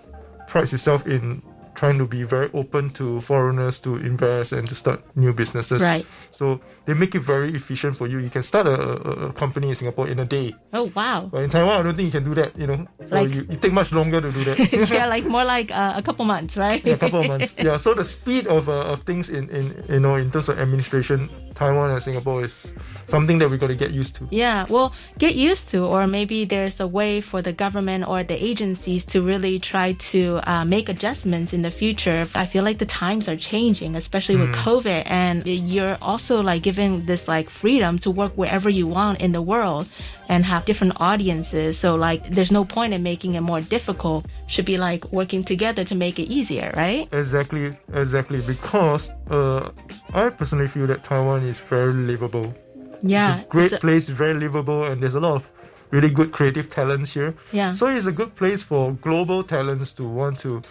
[0.47, 1.41] prides itself in
[1.84, 5.81] trying to be very open to foreigners to invest and to start new businesses.
[5.81, 6.07] Right.
[6.31, 8.19] So they make it very efficient for you.
[8.19, 8.79] You can start a,
[9.27, 10.55] a, company in Singapore in a day.
[10.71, 11.27] Oh, wow.
[11.29, 12.57] But in Taiwan, I don't think you can do that.
[12.57, 14.57] You know, so Like- you, you take much longer to do that.
[14.91, 16.79] yeah, like more like uh, a couple months, right?
[16.86, 17.53] Yeah, a couple of months.
[17.63, 20.59] Yeah, so the speed of, uh, of things in, in you know in terms of
[20.59, 22.71] administration, Taiwan and Singapore is
[23.07, 24.27] something that we got to get used to.
[24.31, 28.36] Yeah, well, get used to, or maybe there's a way for the government or the
[28.36, 32.19] agencies to really try to uh, make adjustments in the future.
[32.36, 34.63] I feel like the times are changing, especially with Mm.
[34.67, 35.38] COVID, and
[35.74, 39.86] you're also like given this like freedom to work wherever you want in the world
[40.30, 41.78] and have different audiences.
[41.84, 44.26] So like, there's no point in making it more difficult.
[44.47, 47.07] Should be like working together to make it easier, right?
[47.11, 48.39] Exactly, exactly.
[48.53, 49.69] Because uh,
[50.13, 52.53] I personally feel that Taiwan is very livable.
[53.01, 55.43] Yeah, it's a great it's a- place, very livable, and there's a lot of
[55.91, 57.36] really good creative talents here.
[57.51, 57.74] Yeah.
[57.76, 60.61] So it's a good place for global talents to want to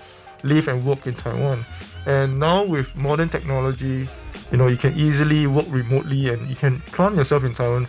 [0.42, 1.64] live and work in Taiwan.
[2.06, 4.08] And now with modern technology,
[4.50, 7.86] you know, you can easily work remotely and you can plant yourself in Taiwan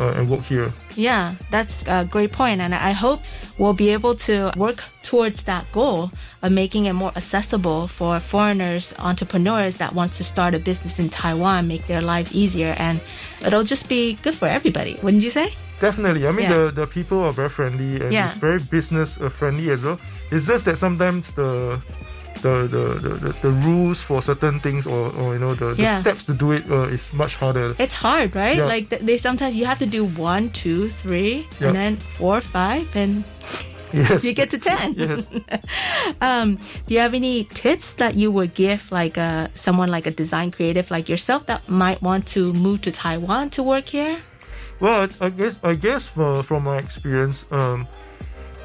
[0.00, 0.72] uh, and work here.
[0.96, 3.20] Yeah, that's a great point, and I hope
[3.58, 6.10] we'll be able to work towards that goal
[6.42, 11.08] of making it more accessible for foreigners, entrepreneurs that want to start a business in
[11.08, 13.00] Taiwan, make their life easier, and
[13.44, 15.54] it'll just be good for everybody, wouldn't you say?
[15.80, 16.26] Definitely.
[16.26, 16.58] I mean, Yeah.
[16.58, 18.28] the, the people are very friendly and Yeah.
[18.28, 19.98] it's very business uh, friendly as well.
[20.30, 21.80] It's just that sometimes the
[22.42, 26.24] the, the, the, the, rules for certain things or, or you know the, the steps
[26.26, 27.74] to do it uh, is much harder.
[27.78, 28.58] It's hard, right?
[28.58, 28.66] Yeah.
[28.66, 31.68] Like they sometimes you have to do one, two, three, Yeah.
[31.68, 33.24] and then four, five, and
[33.94, 34.24] Yes.
[34.24, 34.94] You get to 10.
[34.94, 35.26] Yes.
[36.20, 36.56] um,
[36.86, 40.50] do you have any tips that you would give like uh, someone like a design
[40.50, 44.18] creative like yourself that might want to move to Taiwan to work here?
[44.80, 47.86] Well, I, I guess I guess uh, from my experience, um,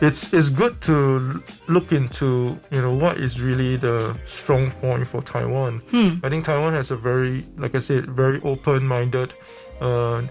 [0.02, 5.22] it's it's good to look into you know what is really the strong point for
[5.22, 5.80] Taiwan.
[5.92, 6.24] Hmm.
[6.24, 9.34] I think Taiwan has a very, like I said, very open-minded,
[9.82, 10.24] uh, uh,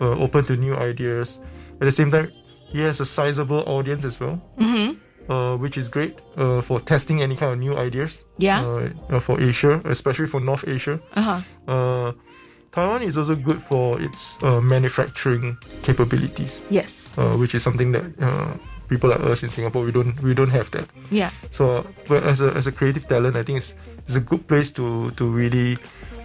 [0.00, 1.38] open to new ideas.
[1.80, 2.30] At the same time,
[2.72, 5.32] he has a sizable audience as well, Mm-hmm.
[5.32, 8.24] uh, which is great uh, for testing any kind of new ideas.
[8.38, 8.60] Yeah.
[8.64, 10.98] Uh, uh, for Asia, especially for North Asia.
[11.16, 12.12] Uh-huh.
[12.72, 16.62] Taiwan is also good for its uh, manufacturing capabilities.
[16.70, 17.12] Yes.
[17.18, 18.54] Uh, which is something that uh,
[18.88, 20.86] people like us in Singapore we don't we don't have that.
[21.10, 21.30] Yeah.
[21.52, 23.74] So, but as a as a creative talent, I think it's
[24.06, 25.78] it's a good place to to really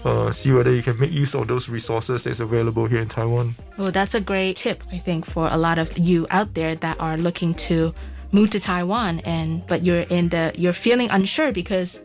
[0.06, 3.56] uh, see whether you can make use of those resources that's available here in Taiwan.
[3.78, 7.00] Well, that's a great tip, I think, for a lot of you out there that
[7.00, 7.94] are looking to
[8.32, 12.00] move to Taiwan and but you're in the you're feeling unsure because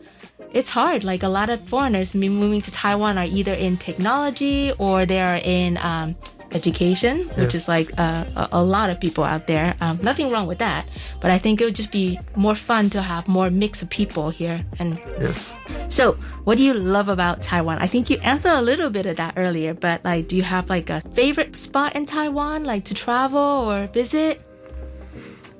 [0.53, 1.03] it's hard.
[1.03, 5.21] Like a lot of foreigners me- moving to Taiwan are either in technology or they
[5.21, 6.15] are in um,
[6.51, 9.75] education, which is like uh, a, a lot of people out there.
[9.81, 10.91] Um, nothing wrong with that,
[11.21, 14.29] but I think it would just be more fun to have more mix of people
[14.29, 14.59] here.
[14.79, 15.47] And Yes.
[15.87, 17.77] so, what do you love about Taiwan?
[17.79, 20.69] I think you answered a little bit of that earlier, but like, do you have
[20.69, 24.43] like a favorite spot in Taiwan, like to travel or visit?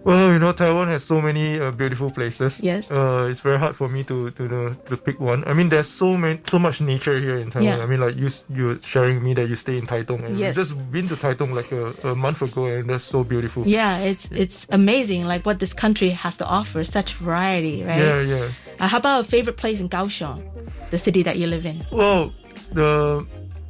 [0.03, 2.59] Well, you know, Taiwan has so many uh, beautiful places.
[2.59, 2.89] Yes.
[2.89, 5.43] Uh, it's very hard for me to to know, to pick one.
[5.45, 7.77] I mean, there's so many so much nature here in Taiwan.
[7.77, 7.83] Yeah.
[7.83, 10.55] I mean, like you you sharing with me that you stay in Taitung, and Yes.
[10.55, 13.61] just been to Taitung like a, a month ago, and that's so beautiful.
[13.67, 18.01] Yeah, it's it's amazing, like what this country has to offer, such variety, right?
[18.01, 18.47] Yeah, yeah.
[18.79, 20.41] Uh, how about a favorite place in Kaohsiung,
[20.89, 21.77] the city that you live in?
[21.91, 22.33] Well,
[22.73, 23.21] the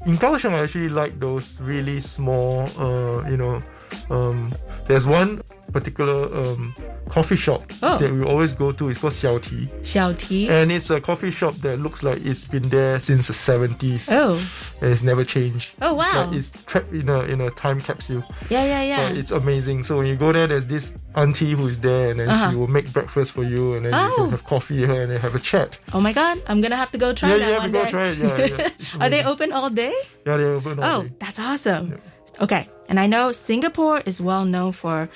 [0.08, 2.72] in Kaohsiung, I actually like those really small.
[2.80, 3.62] Uh, you know,
[4.10, 4.54] um,
[4.88, 6.74] there's one particular um,
[7.08, 7.98] coffee shop Oh.
[7.98, 8.89] that we always go to.
[8.89, 9.70] It's called Xiao Ti.
[9.84, 10.50] Xiao Ti.
[10.50, 14.04] And it's a coffee shop that looks like it's been there since the 70s.
[14.12, 14.36] Oh.
[14.82, 15.70] And it's never changed.
[15.82, 16.26] Oh, wow.
[16.26, 18.22] like it's trapped in a in a time capsule.
[18.50, 19.10] Yeah, yeah, yeah.
[19.10, 19.86] But it's amazing.
[19.86, 22.50] So when you go there, there's this auntie who's there, and then Uh-huh.
[22.52, 24.16] she will make breakfast for you, and then you Oh.
[24.18, 25.78] can have coffee with her, and then have a chat.
[25.94, 27.84] Oh my God, I'm gonna have to go try Yeah, that you have to go
[27.86, 27.92] day.
[27.92, 28.70] try it, yeah, yeah.
[29.00, 29.94] Are they open all day?
[30.28, 31.10] Yeah, they open all Oh, day.
[31.12, 31.96] Oh, that's awesome.
[32.42, 35.08] Okay, and I know Singapore is well known for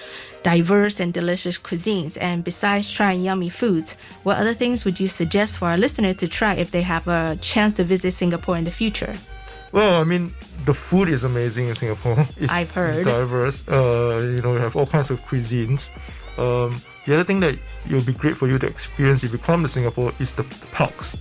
[0.43, 2.19] diverse and delicious cuisines.
[2.21, 6.27] And besides trying yummy foods, what other things would you suggest for our listener to
[6.27, 9.17] try if they have a chance to visit Singapore in the future?
[9.71, 10.33] Well, I mean,
[10.65, 12.27] the food is amazing in Singapore.
[12.37, 12.97] It's, I've heard.
[12.97, 13.67] It's diverse.
[13.67, 15.89] Uh, you know, we have all kinds of cuisines.
[16.37, 19.37] Um, the other thing that it will be great for you to experience if you
[19.39, 21.15] come to Singapore is the parks.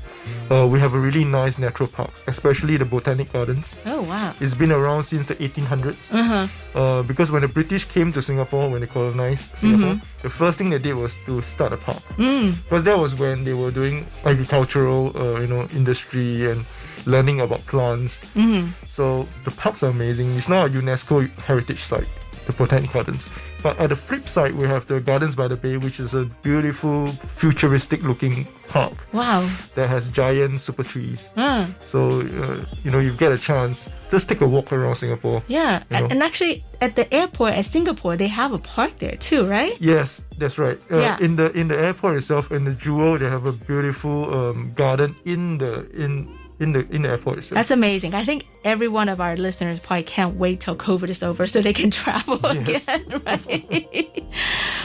[0.51, 3.67] Uh, we have a really nice natural park, especially the Botanic Gardens.
[3.85, 4.33] Oh wow.
[4.41, 5.97] It's been around since the 1800s.
[6.11, 6.47] Uh-huh.
[6.75, 10.03] Uh, because when the British came to Singapore, when they colonized Singapore, Mhm.
[10.23, 12.03] the first thing they did was to start a park.
[12.17, 12.55] Mm.
[12.65, 16.65] Because that was when they were doing agricultural, uh, you know, industry and
[17.05, 18.17] learning about plants.
[18.35, 18.73] Mhm.
[18.87, 20.35] So the parks are amazing.
[20.37, 22.09] It's now a UNESCO heritage site,
[22.47, 23.29] the Botanic Gardens.
[23.65, 26.27] But at the flip side, we have the Gardens by the Bay, which is a
[26.43, 27.07] beautiful,
[27.41, 29.49] futuristic-looking park Wow.
[29.75, 31.21] that has giant super trees.
[31.37, 33.89] Uh, So uh, you know, you get a chance.
[34.11, 35.43] Just take a walk around Singapore.
[35.49, 36.07] yeah, You know.
[36.11, 39.73] and actually at the airport at Singapore, they have a park there too, right?
[39.81, 40.79] Yes, that's right.
[40.93, 41.17] Uh, Yeah.
[41.27, 45.15] In the in the airport itself, in the Jewel, they have a beautiful um, garden
[45.25, 46.29] in the in
[46.61, 47.57] in the in the airport itself.
[47.57, 48.15] That's amazing.
[48.15, 51.61] I think every one of our listeners probably can't wait till COVID is over so
[51.61, 54.33] they can travel again, right?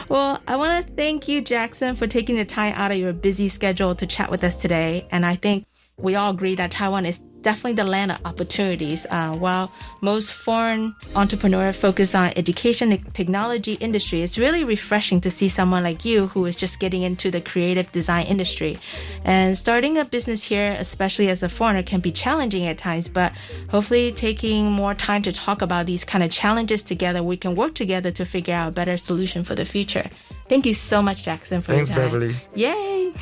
[0.10, 3.50] well, I want to thank you, Jackson, for taking the time out of your busy
[3.50, 5.08] schedule to chat with us today.
[5.12, 5.66] And I think
[5.98, 9.06] we all agree that Taiwan is definitely the land of opportunities.
[9.10, 9.72] Uh, while
[10.02, 15.84] most foreign entrepreneurs focus on education and technology industry, it's really refreshing to see someone
[15.84, 18.78] like you who is just getting into the creative design industry.
[19.24, 23.34] And starting a business here, especially as a foreigner, can be challenging at times, but
[23.70, 27.76] hopefully taking more time to talk about these kind of challenges together, we can work
[27.76, 30.08] together to figure out a better solution for the future.
[30.48, 32.12] Thank you so much, Jackson, for Thanks, your time.
[32.12, 32.36] Beverly.
[32.56, 33.14] Yay!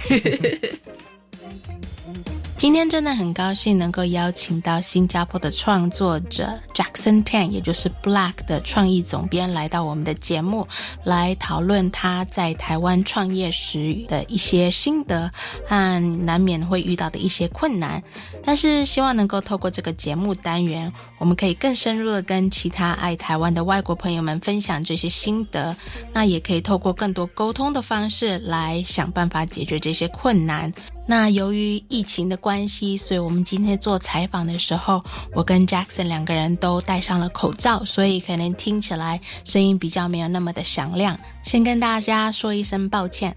[2.58, 10.68] 今天真的很高兴能够邀请到新加坡的创作者 Jackson Tan，也就是 Black 的创意总编，来到我们的节目，
[11.04, 15.30] 来讨论他在台湾创业时的一些心得
[15.68, 18.02] 和难免会遇到的一些困难。
[18.44, 25.76] 但是希望能够透过这个节目单元，我们可以更深入的跟其他爱台湾的外国朋友们分享这些心得，
[26.12, 30.74] 那也可以透过更多沟通的方式来想办法解决这些困难。
[31.07, 35.03] 那由于疫情的关系，所以我们今天做采访的时候，
[35.35, 41.19] 我跟 Jackson 两个人都戴上了口罩，所以可能听起来声音比较没有那么的响亮。
[41.43, 43.37] 先跟大家说一声抱歉。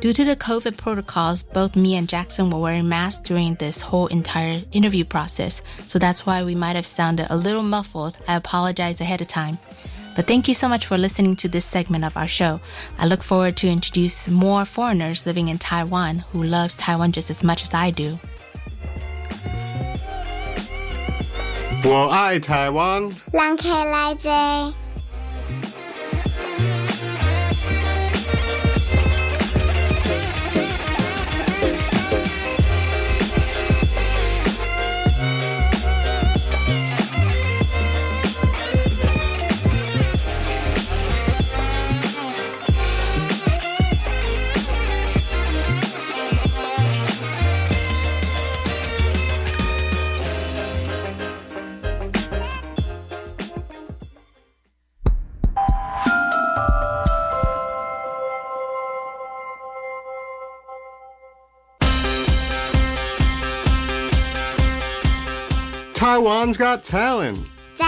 [0.00, 4.06] Due to the COVID protocols, both me and Jackson were wearing masks during this whole
[4.06, 8.14] entire interview process, so that's why we might have sounded a little muffled.
[8.26, 9.58] I apologize ahead of time.
[10.16, 12.60] But thank you so much for listening to this segment of our show.
[12.98, 17.42] I look forward to introduce more foreigners living in Taiwan who loves Taiwan just as
[17.42, 18.18] much as I do.
[21.82, 23.08] 我爱台湾。
[23.32, 24.30] 让开来者。
[66.05, 67.37] Taiwan's got talent.
[67.75, 67.87] 赞。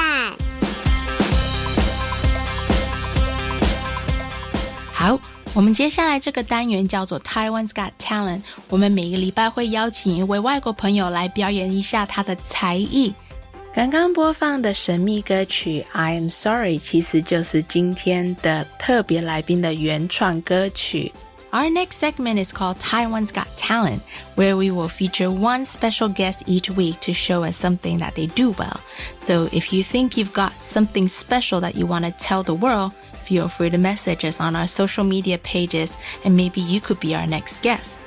[4.92, 5.20] 好，
[5.54, 8.42] 我们接下来这个单元叫做 Taiwan's Got Talent。
[8.70, 13.14] 我们每个礼拜会邀请一位外国朋友来表演一下他的才艺。
[13.72, 21.14] 刚刚播放的神秘歌曲《I Am Sorry》其实就是今天的特别来宾的原创歌曲。
[21.54, 24.04] Our next segment is called Taiwan's Got Talent,
[24.36, 28.26] where we will feature one special guest each week to show us something that they
[28.28, 28.82] do well.
[29.22, 32.94] So if you think you've got something special that you want to tell the world,
[33.14, 35.96] feel free to message us on our social media pages
[36.26, 37.98] and maybe you could be our next guest.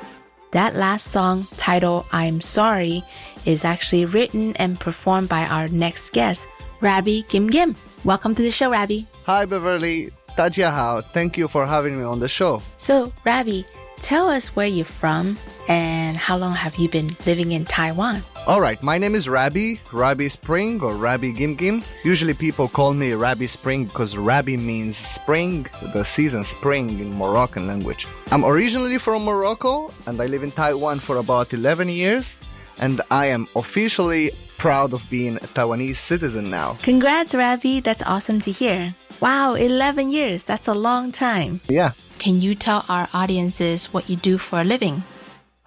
[0.51, 3.03] That last song, titled I'm Sorry,
[3.47, 6.47] is actually written and performed by our next guest,
[6.83, 7.75] Rabi Guim Guim.
[8.05, 9.07] Welcome to the show, Rabi.
[9.25, 10.11] Hi, Beverly.
[10.41, 12.63] Dajia Thank you for having me on the show.
[12.79, 13.67] So, Rabi,
[14.01, 15.37] tell us where you're from
[15.69, 18.23] and how long have you been living in Taiwan?
[18.47, 21.85] All right, my name is Rabi, Rabi Spring or Rabi Guim Guim.
[22.05, 27.67] Usually people call me Rabi Spring because Rabi means spring, the season spring in Moroccan
[27.67, 28.09] language.
[28.33, 32.39] I'm originally from Morocco and I live in Taiwan for about 11 years
[32.79, 34.31] and I am officially
[34.61, 36.77] proud of being a Taiwanese citizen now.
[36.83, 37.81] Congrats, Rabi.
[37.81, 38.95] That's awesome to hear.
[39.19, 40.45] Wow, 11 years.
[40.45, 41.61] That's a long time.
[41.67, 41.93] Yeah.
[42.19, 45.03] Can you tell our audiences what you do for a living?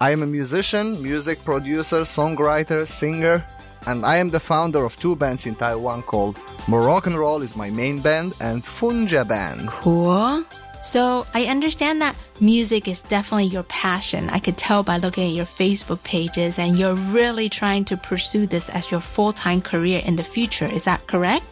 [0.00, 3.44] I am a musician, music producer, songwriter, singer,
[3.86, 6.38] and I am the founder of two bands in Taiwan called
[6.68, 9.66] Moroccan Roll is my main band and Funja Band.
[9.68, 10.44] Cool.
[10.84, 14.28] So I understand that music is definitely your passion.
[14.28, 18.46] I could tell by looking at your Facebook pages and you're really trying to pursue
[18.46, 20.66] this as your full-time career in the future.
[20.66, 21.46] Is that correct?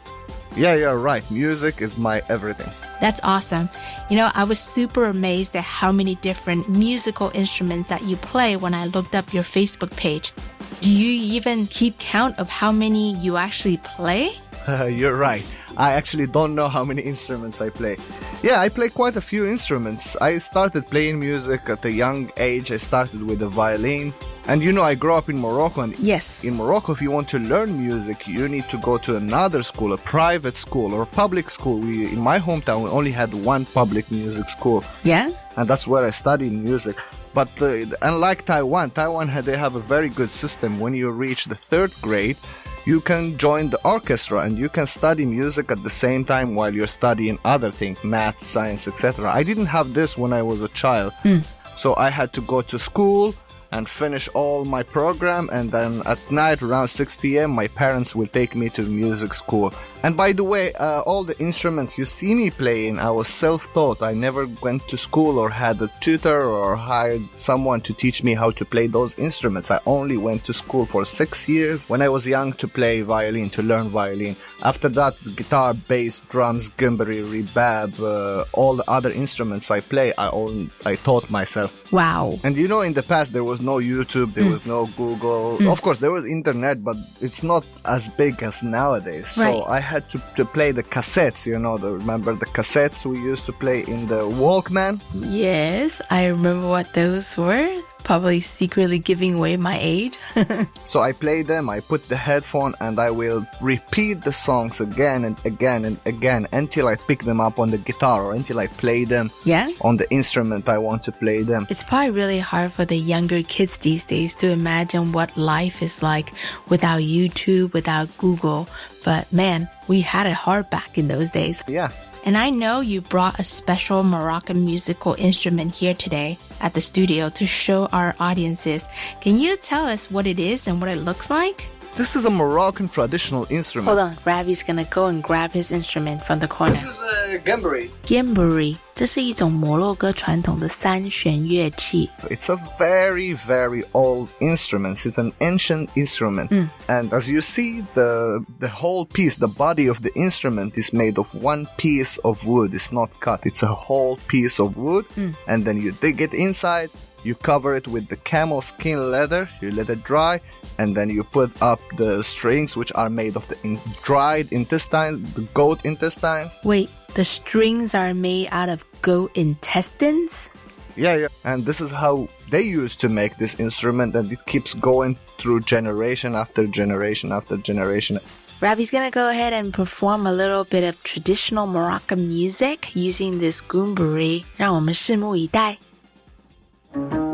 [0.55, 1.28] Yeah, you're right.
[1.30, 2.70] Music is my everything.
[3.01, 3.70] That's awesome.
[4.11, 8.57] You know, I was super amazed at how many different musical instruments that you play
[8.57, 10.35] when I looked up your Facebook page.
[10.83, 14.33] Do you even keep count of how many you actually play?
[14.91, 15.45] you're right.
[15.77, 17.97] I actually don't know how many instruments I play.
[18.43, 20.16] Yeah, I play quite a few instruments.
[20.16, 22.73] I started playing music at a young age.
[22.73, 24.12] I started with the violin.
[24.47, 25.83] And you know, I grew up in Morocco.
[25.83, 26.43] And yes.
[26.43, 29.93] In Morocco, if you want to learn music, you need to go to another school,
[29.93, 31.79] a private school or a public school.
[31.79, 34.85] We, in my hometown, we only had one public music school.
[35.05, 35.31] Yeah.
[35.57, 36.99] And that's where I studied music.
[37.35, 40.81] But uh, unlike Taiwan, Taiwan they have a very good system.
[40.81, 42.37] When you reach the third grade,
[42.85, 46.74] you can join the orchestra and you can study music at the same time while
[46.74, 49.30] you're studying other things, math, science, etc.
[49.30, 51.12] I didn't have this when I was a child.
[51.22, 51.45] Mm.
[51.76, 53.35] So I had to go to school
[53.73, 57.51] and finish all my program and then at night around 6 p.m.
[57.51, 59.73] my parents will take me to music school.
[60.05, 64.03] And by the way, uh, all the instruments you see me playing, I was self-taught.
[64.03, 68.35] I never went to school or had a tutor or hired someone to teach me
[68.35, 69.70] how to play those instruments.
[69.70, 73.49] I only went to school for six years when I was young to play violin,
[73.51, 74.37] to learn violin.
[74.62, 80.29] After that, guitar, bass, drums, gimbri, rebab, uh, all the other instruments I play, I
[80.29, 81.93] all, I taught myself.
[81.93, 82.39] Wow.
[82.43, 84.50] And you know, in the past, there was no YouTube, there mm.
[84.50, 85.58] was no Google.
[85.58, 85.70] Mm.
[85.70, 89.36] Of course, there was internet, but it's not as big as nowadays.
[89.38, 89.52] Right.
[89.52, 93.18] So I had to, to play the cassettes, you know, the, remember the cassettes we
[93.18, 95.00] used to play in the Walkman?
[95.14, 97.72] Yes, I remember what those were.
[98.05, 100.18] Probably secretly giving away my age.
[100.84, 105.24] so I play them, I put the headphone, and I will repeat the songs again
[105.24, 108.66] and again and again until I pick them up on the guitar or until I
[108.66, 109.70] play them yeah?
[109.80, 111.66] on the instrument I want to play them.
[111.70, 116.03] It's probably really hard for the younger kids these days to imagine what life is
[116.03, 116.32] like
[116.68, 118.68] without YouTube, without Google.
[119.05, 121.62] But man, we had it hard back in those days.
[121.66, 121.90] Yeah.
[122.25, 127.29] And I know you brought a special Moroccan musical instrument here today at the studio
[127.31, 128.87] to show our audiences.
[129.20, 131.68] Can you tell us what it is and what it looks like?
[131.95, 133.88] This is a Moroccan traditional instrument.
[133.88, 136.72] Hold on, Rabi's gonna go and grab his instrument from the corner.
[136.72, 137.90] This is uh, a gumbri.
[138.05, 138.78] Gumbri.
[138.95, 142.09] 这是一种摩洛哥传统的三弦乐器。
[142.30, 144.97] It's a very, very old instrument.
[145.05, 146.49] It's an ancient instrument.
[146.49, 146.70] Mm.
[146.88, 151.18] And as you see, the the whole piece, the body of the instrument is made
[151.18, 152.72] of one piece of wood.
[152.72, 153.45] It's not cut.
[153.45, 155.05] It's a whole piece of wood.
[155.16, 155.34] Mm.
[155.47, 156.88] And then you dig it inside
[157.25, 160.41] you cover it with the camel skin leather, you let it dry,
[160.79, 165.33] and then you put up the strings, which are made of the in dried intestines,
[165.35, 166.59] the goat intestines.
[166.64, 170.49] Wait, the strings are made out of goat intestines?
[170.97, 171.29] Yeah, yeah.
[171.45, 175.61] And this is how they used to make this instrument, and it keeps going through
[175.61, 178.18] generation after generation after generation.
[178.61, 183.61] Rabi's gonna go ahead and perform a little bit of traditional Moroccan music using this
[183.61, 184.45] gumbri.
[184.57, 185.79] 让我们拭目以待。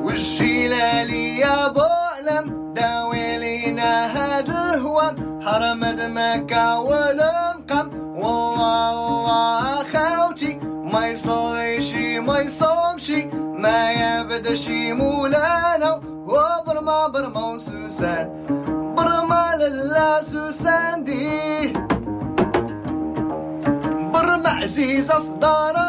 [0.04, 11.06] وشينا لي يا بولم داوي لينا هاد الهوام حرمت مكة والمقام والله الله خوتي ما
[11.06, 16.00] يصليش ما يصومشي ما يبدش مولانا.
[16.28, 18.26] وبرما برما وسوسان
[18.96, 21.72] برما لله سوسان دي.
[24.12, 25.87] برما عزيزة في دار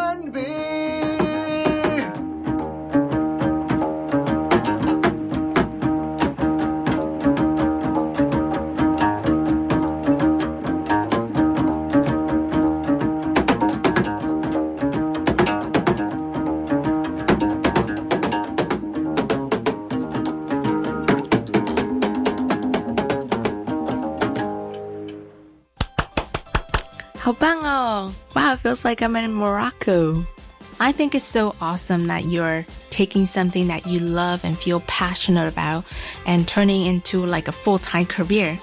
[28.80, 30.26] feels like I'm in Morocco.
[30.80, 35.52] I think it's so awesome that you're taking something that you love and feel passionate
[35.52, 35.84] about
[36.26, 38.58] and turning into like a full-time career.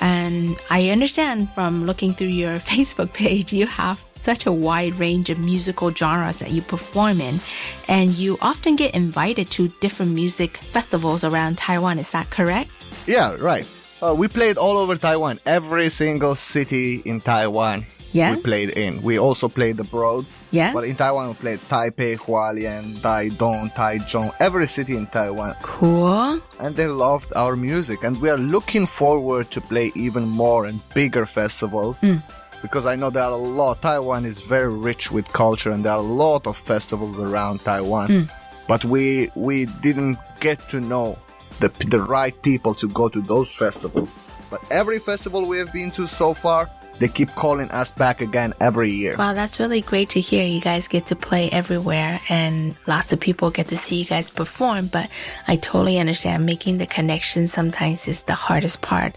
[0.00, 5.30] And I understand from looking through your Facebook page, you have such a wide range
[5.30, 7.40] of musical genres that you perform in.
[7.88, 11.98] And you often get invited to different music festivals around Taiwan.
[11.98, 12.70] Is that correct?
[13.08, 13.66] Yeah, right.
[14.06, 17.84] Uh, we played all over Taiwan, every single city in Taiwan.
[18.12, 18.36] Yeah?
[18.36, 19.02] We played in.
[19.02, 20.26] We also played abroad.
[20.52, 20.72] Yeah?
[20.72, 25.56] But in Taiwan, we played Taipei, Hualien, Taidong, Taichung, every city in Taiwan.
[25.62, 26.40] Cool.
[26.60, 28.04] And they loved our music.
[28.04, 32.00] And we are looking forward to play even more and bigger festivals.
[32.00, 32.22] Mm.
[32.62, 33.82] Because I know there are a lot.
[33.82, 38.08] Taiwan is very rich with culture and there are a lot of festivals around Taiwan.
[38.08, 38.30] Mm.
[38.68, 41.18] But we, we didn't get to know
[41.60, 44.12] the, the right people to go to those festivals.
[44.50, 48.54] But every festival we have been to so far, they keep calling us back again
[48.60, 49.16] every year.
[49.16, 50.46] Wow, that's really great to hear.
[50.46, 54.30] You guys get to play everywhere and lots of people get to see you guys
[54.30, 55.10] perform, but
[55.46, 59.14] I totally understand making the connection sometimes is the hardest part.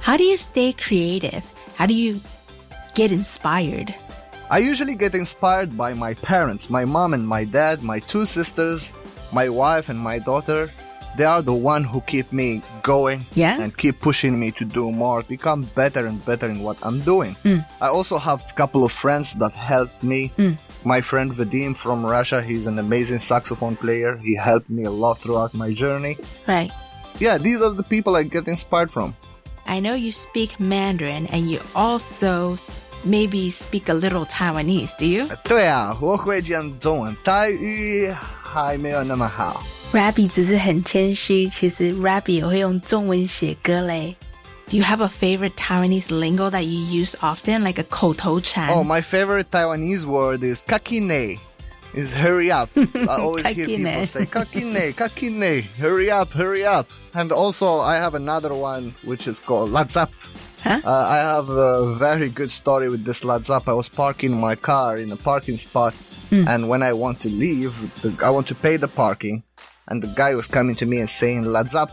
[0.00, 1.44] How do you stay creative?
[1.74, 2.20] How do you
[2.94, 3.94] get inspired?
[4.50, 8.94] I usually get inspired by my parents, my mom and my dad, my two sisters,
[9.32, 10.70] my wife and my daughter
[11.17, 13.59] They are the one who keep me going yeah?
[13.59, 17.35] and keep pushing me to do more, become better and better in what I'm doing.
[17.43, 17.65] Mm.
[17.81, 20.31] I also have a couple of friends that helped me.
[20.37, 20.59] Mm.
[20.83, 24.17] My friend Vadim from Russia, he's an amazing saxophone player.
[24.17, 26.19] He helped me a lot throughout my journey.
[26.47, 26.71] Right.
[27.19, 29.15] Yeah, these are the people I get inspired from.
[29.65, 32.59] I know you speak Mandarin and you also
[33.03, 35.27] maybe speak a little Taiwanese, do you?
[35.43, 38.13] 对啊，我会讲中文，台语
[38.52, 39.62] 还没有那么好。
[39.92, 44.16] Rabi 只是很谦虚，其实 Rabi 也会用中文写歌嘞。
[44.68, 48.70] Do you have a favorite Taiwanese lingo that you use often, like a koto chan?
[48.70, 51.38] Oh, my favorite Taiwanese word is kakine.
[51.94, 52.70] Is hurry up.
[52.76, 56.88] I always hear people say kakine, kakine, hurry up, hurry up.
[57.12, 60.08] And also, I have another one which is called latzap.
[60.62, 60.80] Huh?
[60.82, 63.68] Uh, I have a very good story with this latzap.
[63.68, 65.92] I was parking my car in a parking spot
[66.31, 66.45] Hmm.
[66.47, 69.43] and when I want to leave, the, I want to pay the parking,
[69.87, 71.89] and the guy was coming to me and saying ladzap.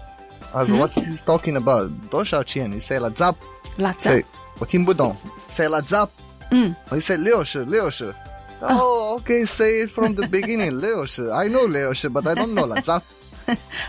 [0.52, 0.78] I was, Hmm?
[0.78, 1.90] what's he talking about?
[2.10, 2.70] 多少钱?
[2.72, 3.36] He say ladzap.
[3.78, 3.98] Ladzap.
[4.00, 4.24] Say,
[4.58, 5.16] 我听不懂.
[5.48, 6.08] Say ladzap.
[6.50, 8.14] 嗯 He said 六十,六十.
[8.60, 11.28] Oh, okay, say it from the beginning, 六十.
[11.30, 13.02] I know 六十, but I don't know ladzap.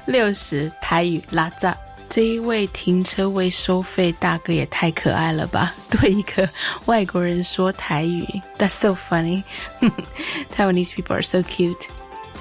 [0.05, 1.75] 六十台语拉扎。
[2.09, 5.73] 这一位停车位收费大哥也太可爱了吧！
[5.89, 6.47] 对一个
[6.85, 8.25] 外国人说台语，
[8.57, 9.43] That's so funny.
[10.55, 11.87] Taiwanese people are so cute.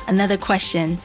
[0.07, 0.99] Another question.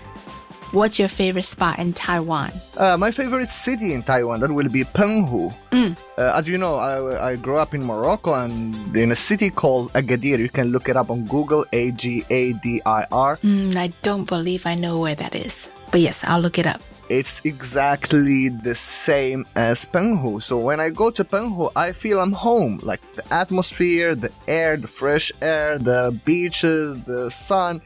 [0.72, 2.52] What's your favorite spot in Taiwan?
[2.78, 5.52] Uh, my favorite city in Taiwan that will be Penghu.
[5.72, 5.96] Mm.
[6.16, 9.92] Uh, as you know, I, I grew up in Morocco and in a city called
[9.94, 10.38] Agadir.
[10.38, 11.66] You can look it up on Google.
[11.74, 13.40] A G A D I R.
[13.44, 16.82] Mm, I don't believe I know where that is, but yes, I'll look it up.
[17.09, 20.43] It's exactly the same as Penghu.
[20.43, 22.81] So when I go to Penghu, I feel I'm home.
[22.83, 27.83] Like the atmosphere, the air, the fresh air, the beaches, the sun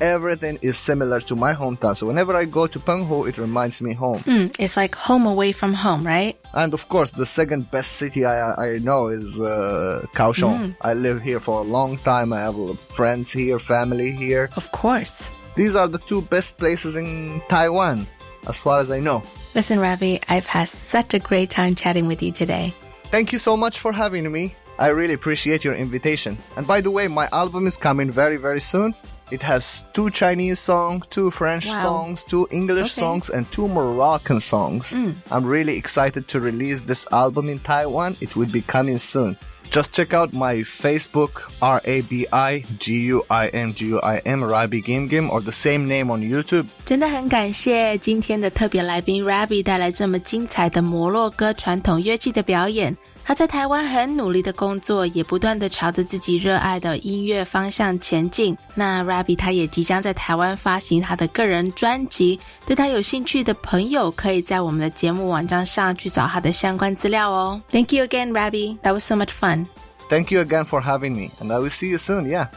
[0.00, 1.94] everything is similar to my hometown.
[1.96, 4.18] So whenever I go to Penghu, it reminds me home.
[4.20, 6.38] Mm, it's like home away from home, right?
[6.54, 10.58] And of course, the second best city I, I know is uh, Kaohsiung.
[10.58, 10.76] Mm.
[10.80, 12.32] I live here for a long time.
[12.32, 14.50] I have friends here, family here.
[14.56, 15.30] Of course.
[15.56, 18.06] These are the two best places in Taiwan,
[18.48, 19.22] as far as I know.
[19.54, 22.72] Listen, Rabi, I've had such a great time chatting with you today.
[23.04, 24.54] Thank you so much for having me.
[24.78, 26.38] I really appreciate your invitation.
[26.56, 28.94] And by the way, my album is coming very, very soon.
[29.30, 31.82] It has two Chinese songs, two French Wow.
[31.82, 33.00] songs, two English Okay.
[33.00, 34.92] songs, and two Moroccan songs.
[34.94, 35.14] Mm.
[35.30, 38.16] I'm really excited to release this album in Taiwan.
[38.20, 39.36] It will be coming soon.
[39.70, 44.00] Just check out my Facebook, R A B I G U I M G U
[44.00, 46.66] I M Rabi Guim Guim or the same name on YouTube。
[46.84, 52.96] 真的很感谢今天的特别来宾 Rabi 带来这么精彩的摩洛哥传统乐器的表演。
[53.30, 58.58] 他在台湾很努力的工作，也不断的朝着自己热爱的音乐方向前进。
[58.74, 67.62] 那 Rabbi 他也即将在台湾发行他的个人专辑，对他有兴趣的朋友可以在我们的节目网站上去找他的相关资料哦。
[67.70, 68.76] Thank you again, Rabbi.
[68.82, 69.66] That was so much fun.
[70.08, 72.26] Thank you again for having me, and I will see you soon.
[72.26, 72.48] Yeah.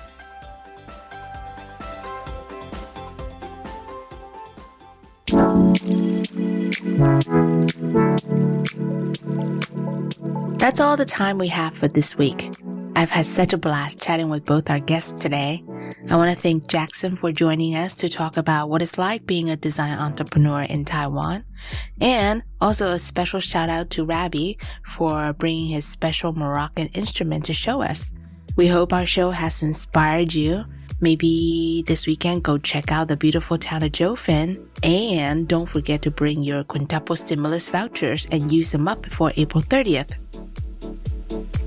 [10.64, 12.50] That's all the time we have for this week.
[12.96, 15.62] I've had such a blast chatting with both our guests today.
[16.10, 19.50] I want to thank Jackson for joining us to talk about what it's like being
[19.50, 21.44] a design entrepreneur in Taiwan.
[22.00, 27.54] And also a special shout out to Rabi for bringing his special Moroccan instrument to
[27.54, 28.14] show us.
[28.56, 30.64] We hope our show has inspired you.
[31.02, 34.66] Maybe this weekend go check out the beautiful town of Jiufen.
[34.82, 39.62] And don't forget to bring your quintuple stimulus vouchers and use them up before April
[39.62, 40.23] 30th.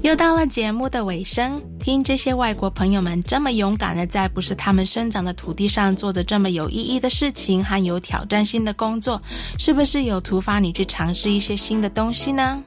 [0.07, 9.21] 又到了节目的尾声，听这些外国朋友们这么勇敢的在不是他们生长的土地上做着这么有意义的事情和有挑战性的工作，
[9.59, 12.63] 是不是有突发你去尝试一些新的东西呢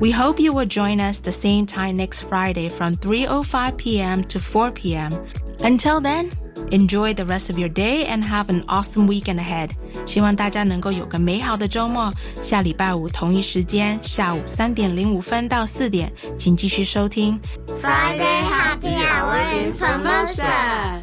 [0.00, 4.22] ？We hope you will join us the same time next Friday from 3:05 p.m.
[4.22, 5.12] to 4 p.m.
[5.60, 6.30] Until then,
[6.71, 9.69] enjoy the rest of your day and have an awesome weekend ahead.
[10.05, 12.11] 希望大家能够有个美好的周末。
[12.41, 17.39] 下礼拜五同一时间，下午三点零五分到四点，请继续收听
[17.81, 21.01] Friday Happy Hour in Formosa。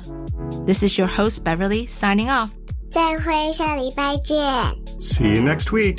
[0.66, 2.48] This is your host Beverly signing off.
[2.90, 4.38] 再会，下礼拜见。
[4.98, 5.98] See you next week.